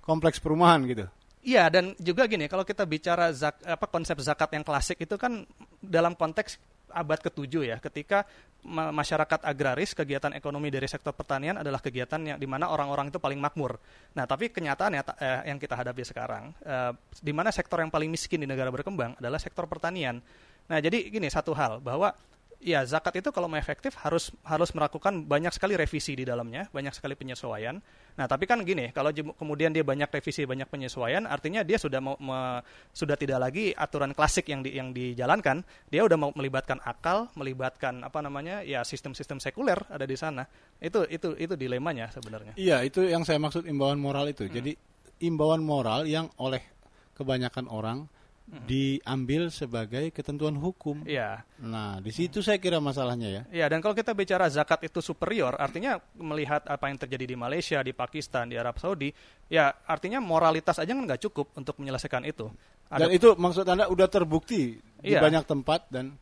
kompleks 0.00 0.40
perumahan 0.40 0.84
gitu. 0.88 1.04
Iya 1.44 1.68
dan 1.68 1.92
juga 2.00 2.24
gini 2.24 2.48
kalau 2.48 2.64
kita 2.64 2.88
bicara 2.88 3.28
zak, 3.36 3.60
apa 3.68 3.84
konsep 3.88 4.16
zakat 4.24 4.48
yang 4.56 4.64
klasik 4.64 4.96
itu 4.96 5.20
kan 5.20 5.44
dalam 5.84 6.16
konteks 6.16 6.56
abad 6.88 7.20
ke-7 7.20 7.52
ya 7.68 7.76
ketika 7.84 8.24
masyarakat 8.64 9.44
agraris 9.44 9.92
kegiatan 9.92 10.32
ekonomi 10.32 10.72
dari 10.72 10.88
sektor 10.88 11.12
pertanian 11.12 11.60
adalah 11.60 11.84
kegiatan 11.84 12.16
yang 12.24 12.38
di 12.40 12.48
mana 12.48 12.72
orang-orang 12.72 13.12
itu 13.12 13.20
paling 13.20 13.36
makmur. 13.36 13.76
Nah, 14.16 14.24
tapi 14.24 14.48
kenyataannya 14.48 15.02
eh, 15.20 15.40
yang 15.52 15.60
kita 15.60 15.76
hadapi 15.76 16.02
sekarang 16.02 16.50
eh, 16.64 16.92
di 17.20 17.32
mana 17.36 17.52
sektor 17.52 17.84
yang 17.84 17.92
paling 17.92 18.08
miskin 18.08 18.40
di 18.40 18.48
negara 18.48 18.72
berkembang 18.72 19.20
adalah 19.20 19.36
sektor 19.36 19.68
pertanian. 19.68 20.18
Nah, 20.64 20.78
jadi 20.80 21.12
gini 21.12 21.28
satu 21.28 21.52
hal 21.52 21.84
bahwa 21.84 22.16
ya 22.64 22.80
zakat 22.88 23.20
itu 23.20 23.28
kalau 23.28 23.44
mau 23.44 23.60
efektif 23.60 23.92
harus 24.00 24.32
harus 24.40 24.72
melakukan 24.72 25.28
banyak 25.28 25.52
sekali 25.52 25.76
revisi 25.76 26.16
di 26.16 26.24
dalamnya, 26.24 26.72
banyak 26.72 26.96
sekali 26.96 27.12
penyesuaian. 27.12 27.76
Nah, 28.16 28.24
tapi 28.24 28.48
kan 28.48 28.64
gini, 28.64 28.88
kalau 28.96 29.12
kemudian 29.12 29.68
dia 29.74 29.84
banyak 29.84 30.08
revisi, 30.08 30.48
banyak 30.48 30.64
penyesuaian, 30.72 31.28
artinya 31.28 31.60
dia 31.60 31.76
sudah 31.76 32.00
mau 32.00 32.16
me, 32.16 32.64
sudah 32.96 33.20
tidak 33.20 33.42
lagi 33.44 33.76
aturan 33.76 34.16
klasik 34.16 34.48
yang 34.48 34.64
di, 34.64 34.72
yang 34.72 34.96
dijalankan, 34.96 35.60
dia 35.92 36.00
udah 36.08 36.16
mau 36.16 36.30
melibatkan 36.32 36.80
akal, 36.80 37.28
melibatkan 37.36 38.00
apa 38.00 38.24
namanya? 38.24 38.64
ya 38.64 38.80
sistem-sistem 38.80 39.44
sekuler 39.44 39.76
ada 39.92 40.08
di 40.08 40.16
sana. 40.16 40.48
Itu 40.80 41.04
itu 41.10 41.36
itu 41.36 41.54
dilemanya 41.60 42.08
sebenarnya. 42.16 42.56
Iya, 42.56 42.80
itu 42.86 43.04
yang 43.04 43.28
saya 43.28 43.36
maksud 43.36 43.68
imbauan 43.68 44.00
moral 44.00 44.30
itu. 44.32 44.48
Hmm. 44.48 44.54
Jadi 44.56 44.72
imbauan 45.20 45.60
moral 45.60 46.08
yang 46.08 46.32
oleh 46.40 46.64
kebanyakan 47.12 47.68
orang. 47.68 48.08
Diambil 48.44 49.48
sebagai 49.48 50.12
ketentuan 50.12 50.54
hukum. 50.60 51.00
Iya. 51.08 51.42
Nah, 51.64 51.98
di 52.04 52.12
situ 52.12 52.44
saya 52.44 52.60
kira 52.60 52.76
masalahnya 52.76 53.28
ya. 53.28 53.42
Iya, 53.48 53.66
dan 53.72 53.80
kalau 53.80 53.96
kita 53.96 54.12
bicara 54.12 54.52
zakat 54.52 54.84
itu 54.84 55.00
superior, 55.00 55.56
artinya 55.56 55.96
melihat 56.20 56.60
apa 56.68 56.92
yang 56.92 57.00
terjadi 57.00 57.24
di 57.24 57.36
Malaysia, 57.40 57.80
di 57.80 57.96
Pakistan, 57.96 58.52
di 58.52 58.60
Arab 58.60 58.76
Saudi, 58.76 59.10
ya 59.48 59.72
artinya 59.88 60.20
moralitas 60.20 60.76
aja 60.76 60.92
kan 60.92 61.02
nggak 61.02 61.24
cukup 61.24 61.56
untuk 61.56 61.80
menyelesaikan 61.80 62.28
itu. 62.28 62.52
Ada... 62.92 63.08
Dan 63.08 63.16
itu 63.16 63.32
maksud 63.32 63.64
Anda 63.64 63.88
udah 63.88 64.08
terbukti 64.12 64.76
di 64.76 65.12
iya. 65.16 65.24
banyak 65.24 65.44
tempat 65.48 65.88
dan 65.88 66.12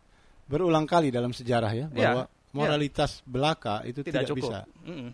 berulang 0.47 0.87
kali 0.87 1.11
dalam 1.11 1.35
sejarah 1.35 1.73
ya 1.75 1.87
iya. 1.91 1.91
bahwa 1.91 2.23
iya. 2.27 2.55
moralitas 2.55 3.19
iya. 3.19 3.27
belaka 3.27 3.75
itu 3.83 4.01
tidak, 4.07 4.25
tidak 4.25 4.31
cukup. 4.31 4.39
bisa. 4.39 4.59
Mm 4.87 4.95
-mm. 4.95 5.11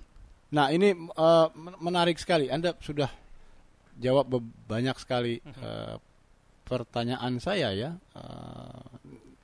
Nah, 0.48 0.66
ini 0.72 0.88
uh, 0.96 1.48
menarik 1.80 2.16
sekali. 2.16 2.48
Anda 2.48 2.72
sudah 2.80 3.08
jawab 4.00 4.28
banyak 4.68 4.96
sekali 4.96 5.40
mm 5.40 5.52
-hmm. 5.52 5.64
uh, 5.64 5.96
pertanyaan 6.68 7.40
saya 7.40 7.72
ya 7.72 7.90
uh, 8.12 8.84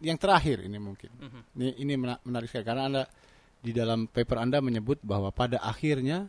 yang 0.04 0.20
terakhir 0.20 0.60
ini 0.68 0.76
mungkin 0.76 1.08
mm-hmm. 1.08 1.42
ini 1.56 1.70
ini 1.80 1.92
menarik 1.96 2.52
sekali 2.52 2.68
karena 2.68 2.82
anda 2.84 3.02
di 3.64 3.72
dalam 3.72 4.04
paper 4.12 4.37
anda 4.44 4.60
menyebut 4.60 5.00
bahwa 5.00 5.32
pada 5.32 5.64
akhirnya 5.64 6.28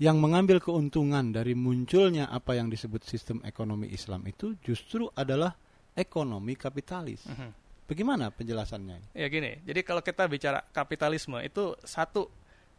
yang 0.00 0.16
mengambil 0.16 0.64
keuntungan 0.64 1.28
dari 1.28 1.52
munculnya 1.52 2.32
apa 2.32 2.56
yang 2.56 2.72
disebut 2.72 3.04
sistem 3.04 3.44
ekonomi 3.44 3.92
Islam 3.92 4.24
itu 4.24 4.56
justru 4.64 5.12
adalah 5.12 5.52
ekonomi 5.92 6.56
kapitalis. 6.56 7.28
Mm-hmm. 7.28 7.50
Bagaimana 7.84 8.32
penjelasannya? 8.32 9.12
Ya 9.12 9.28
gini, 9.28 9.60
jadi 9.66 9.84
kalau 9.84 10.00
kita 10.00 10.24
bicara 10.24 10.64
kapitalisme 10.72 11.36
itu 11.44 11.76
satu 11.84 12.32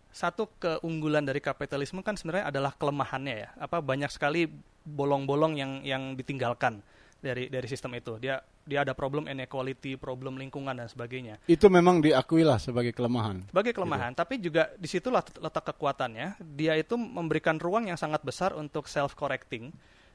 satu 0.10 0.50
keunggulan 0.58 1.22
dari 1.22 1.40
kapitalisme 1.40 2.02
kan 2.02 2.18
sebenarnya 2.18 2.50
adalah 2.50 2.74
kelemahannya 2.74 3.36
ya. 3.38 3.50
Apa 3.60 3.86
banyak 3.86 4.10
sekali 4.10 4.50
bolong-bolong 4.82 5.62
yang 5.62 5.72
yang 5.86 6.04
ditinggalkan 6.18 6.82
dari 7.22 7.48
dari 7.48 7.68
sistem 7.70 7.96
itu. 7.96 8.18
Dia 8.18 8.42
dia 8.66 8.82
ada 8.82 8.98
problem 8.98 9.30
inequality, 9.30 9.96
problem 9.96 10.42
lingkungan 10.42 10.74
dan 10.74 10.90
sebagainya. 10.90 11.38
Itu 11.46 11.70
memang 11.70 12.02
diakui 12.02 12.42
lah 12.42 12.58
sebagai 12.58 12.92
kelemahan. 12.92 13.48
Sebagai 13.54 13.72
kelemahan, 13.78 14.12
gitu. 14.12 14.20
tapi 14.26 14.34
juga 14.42 14.74
di 14.76 14.90
situlah 14.90 15.22
letak 15.22 15.72
kekuatannya. 15.72 16.42
Dia 16.58 16.76
itu 16.76 16.98
memberikan 16.98 17.62
ruang 17.62 17.88
yang 17.88 17.98
sangat 18.02 18.26
besar 18.26 18.58
untuk 18.58 18.90
self 18.90 19.14
correcting 19.14 19.70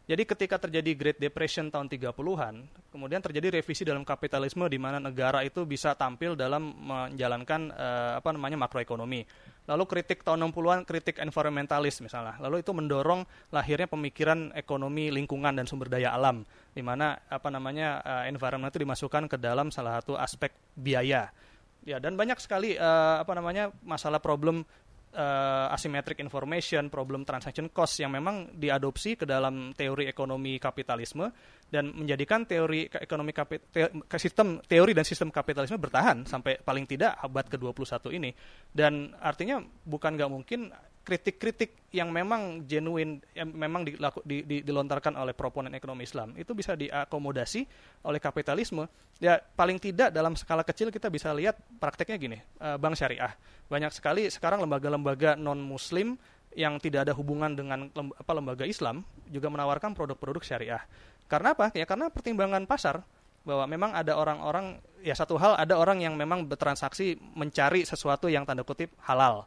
jadi 0.07 0.23
ketika 0.23 0.57
terjadi 0.63 0.95
Great 0.95 1.19
Depression 1.19 1.67
tahun 1.67 1.91
30-an, 1.91 2.63
kemudian 2.95 3.19
terjadi 3.19 3.59
revisi 3.59 3.83
dalam 3.83 4.07
kapitalisme 4.07 4.63
di 4.71 4.79
mana 4.79 5.03
negara 5.03 5.43
itu 5.43 5.67
bisa 5.67 5.99
tampil 5.99 6.39
dalam 6.39 6.63
menjalankan 6.63 7.75
uh, 7.75 8.13
apa 8.23 8.31
namanya 8.31 8.55
makroekonomi. 8.55 9.27
Lalu 9.67 9.85
kritik 9.91 10.23
tahun 10.23 10.47
60-an 10.51 10.87
kritik 10.87 11.19
environmentalis 11.19 11.99
misalnya. 11.99 12.39
Lalu 12.39 12.63
itu 12.63 12.71
mendorong 12.71 13.27
lahirnya 13.51 13.91
pemikiran 13.91 14.55
ekonomi 14.55 15.11
lingkungan 15.11 15.59
dan 15.59 15.67
sumber 15.67 15.91
daya 15.91 16.15
alam 16.15 16.47
di 16.71 16.83
mana 16.87 17.19
apa 17.27 17.51
namanya 17.51 18.01
uh, 18.07 18.25
environment 18.31 18.71
itu 18.71 18.87
dimasukkan 18.87 19.27
ke 19.27 19.37
dalam 19.37 19.75
salah 19.75 19.99
satu 19.99 20.15
aspek 20.15 20.55
biaya. 20.79 21.35
Ya, 21.87 22.03
dan 22.03 22.19
banyak 22.19 22.39
sekali 22.43 22.75
uh, 22.79 23.23
apa 23.23 23.31
namanya 23.35 23.71
masalah 23.83 24.19
problem 24.19 24.67
uh, 25.17 25.75
asymmetric 25.75 26.21
information, 26.21 26.93
problem 26.93 27.25
transaction 27.25 27.73
cost 27.73 27.99
yang 27.99 28.13
memang 28.13 28.53
diadopsi 28.55 29.17
ke 29.17 29.25
dalam 29.25 29.73
teori 29.73 30.07
ekonomi 30.07 30.61
kapitalisme 30.61 31.33
dan 31.67 31.91
menjadikan 31.91 32.47
teori 32.47 32.87
ekonomi 32.87 33.35
kapit, 33.35 33.67
te, 33.75 33.91
sistem 34.17 34.63
teori 34.63 34.95
dan 34.95 35.03
sistem 35.03 35.35
kapitalisme 35.35 35.79
bertahan 35.79 36.23
sampai 36.23 36.63
paling 36.63 36.87
tidak 36.87 37.19
abad 37.19 37.47
ke-21 37.51 37.95
ini. 38.15 38.31
Dan 38.71 39.11
artinya 39.19 39.59
bukan 39.83 40.15
nggak 40.15 40.31
mungkin 40.31 40.71
kritik-kritik 41.07 41.87
yang 41.95 42.11
memang 42.11 42.67
genuine 42.67 43.23
yang 43.31 43.55
memang 43.55 43.87
dilaku, 43.87 44.27
di, 44.27 44.43
di, 44.43 44.67
dilontarkan 44.67 45.15
oleh 45.15 45.39
proponen 45.39 45.71
ekonomi 45.71 46.03
Islam 46.03 46.35
itu 46.35 46.51
bisa 46.51 46.75
diakomodasi 46.75 47.63
oleh 48.03 48.19
kapitalisme. 48.19 48.91
Ya 49.23 49.39
paling 49.39 49.79
tidak 49.79 50.11
dalam 50.11 50.35
skala 50.35 50.67
kecil 50.67 50.91
kita 50.91 51.07
bisa 51.07 51.31
lihat 51.31 51.55
prakteknya 51.79 52.17
gini 52.19 52.39
uh, 52.59 52.75
bank 52.75 52.99
syariah. 52.99 53.31
Banyak 53.71 53.95
sekali 53.95 54.27
sekarang 54.27 54.67
lembaga-lembaga 54.67 55.39
non 55.39 55.63
muslim 55.63 56.19
yang 56.57 56.81
tidak 56.83 57.07
ada 57.07 57.13
hubungan 57.15 57.53
dengan 57.53 57.87
lembaga 58.27 58.65
Islam 58.67 59.05
juga 59.31 59.47
menawarkan 59.53 59.93
produk-produk 59.93 60.43
syariah 60.43 60.83
karena 61.27 61.53
apa 61.55 61.75
ya 61.75 61.85
karena 61.87 62.11
pertimbangan 62.11 62.65
pasar 62.65 63.03
bahwa 63.47 63.67
memang 63.71 63.95
ada 63.95 64.19
orang-orang 64.19 64.83
ya 65.03 65.15
satu 65.15 65.39
hal 65.39 65.55
ada 65.55 65.79
orang 65.79 66.03
yang 66.03 66.19
memang 66.19 66.47
bertransaksi 66.47 67.19
mencari 67.35 67.87
sesuatu 67.87 68.27
yang 68.27 68.43
tanda 68.43 68.67
kutip 68.67 68.91
halal 69.07 69.47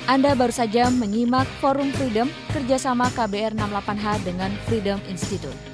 Anda 0.03 0.35
baru 0.35 0.51
saja 0.51 0.91
menyimak 0.91 1.47
Forum 1.63 1.87
Freedom 1.95 2.27
kerjasama 2.51 3.07
KBR 3.15 3.55
68H 3.55 4.27
dengan 4.27 4.51
Freedom 4.67 4.99
Institute. 5.07 5.72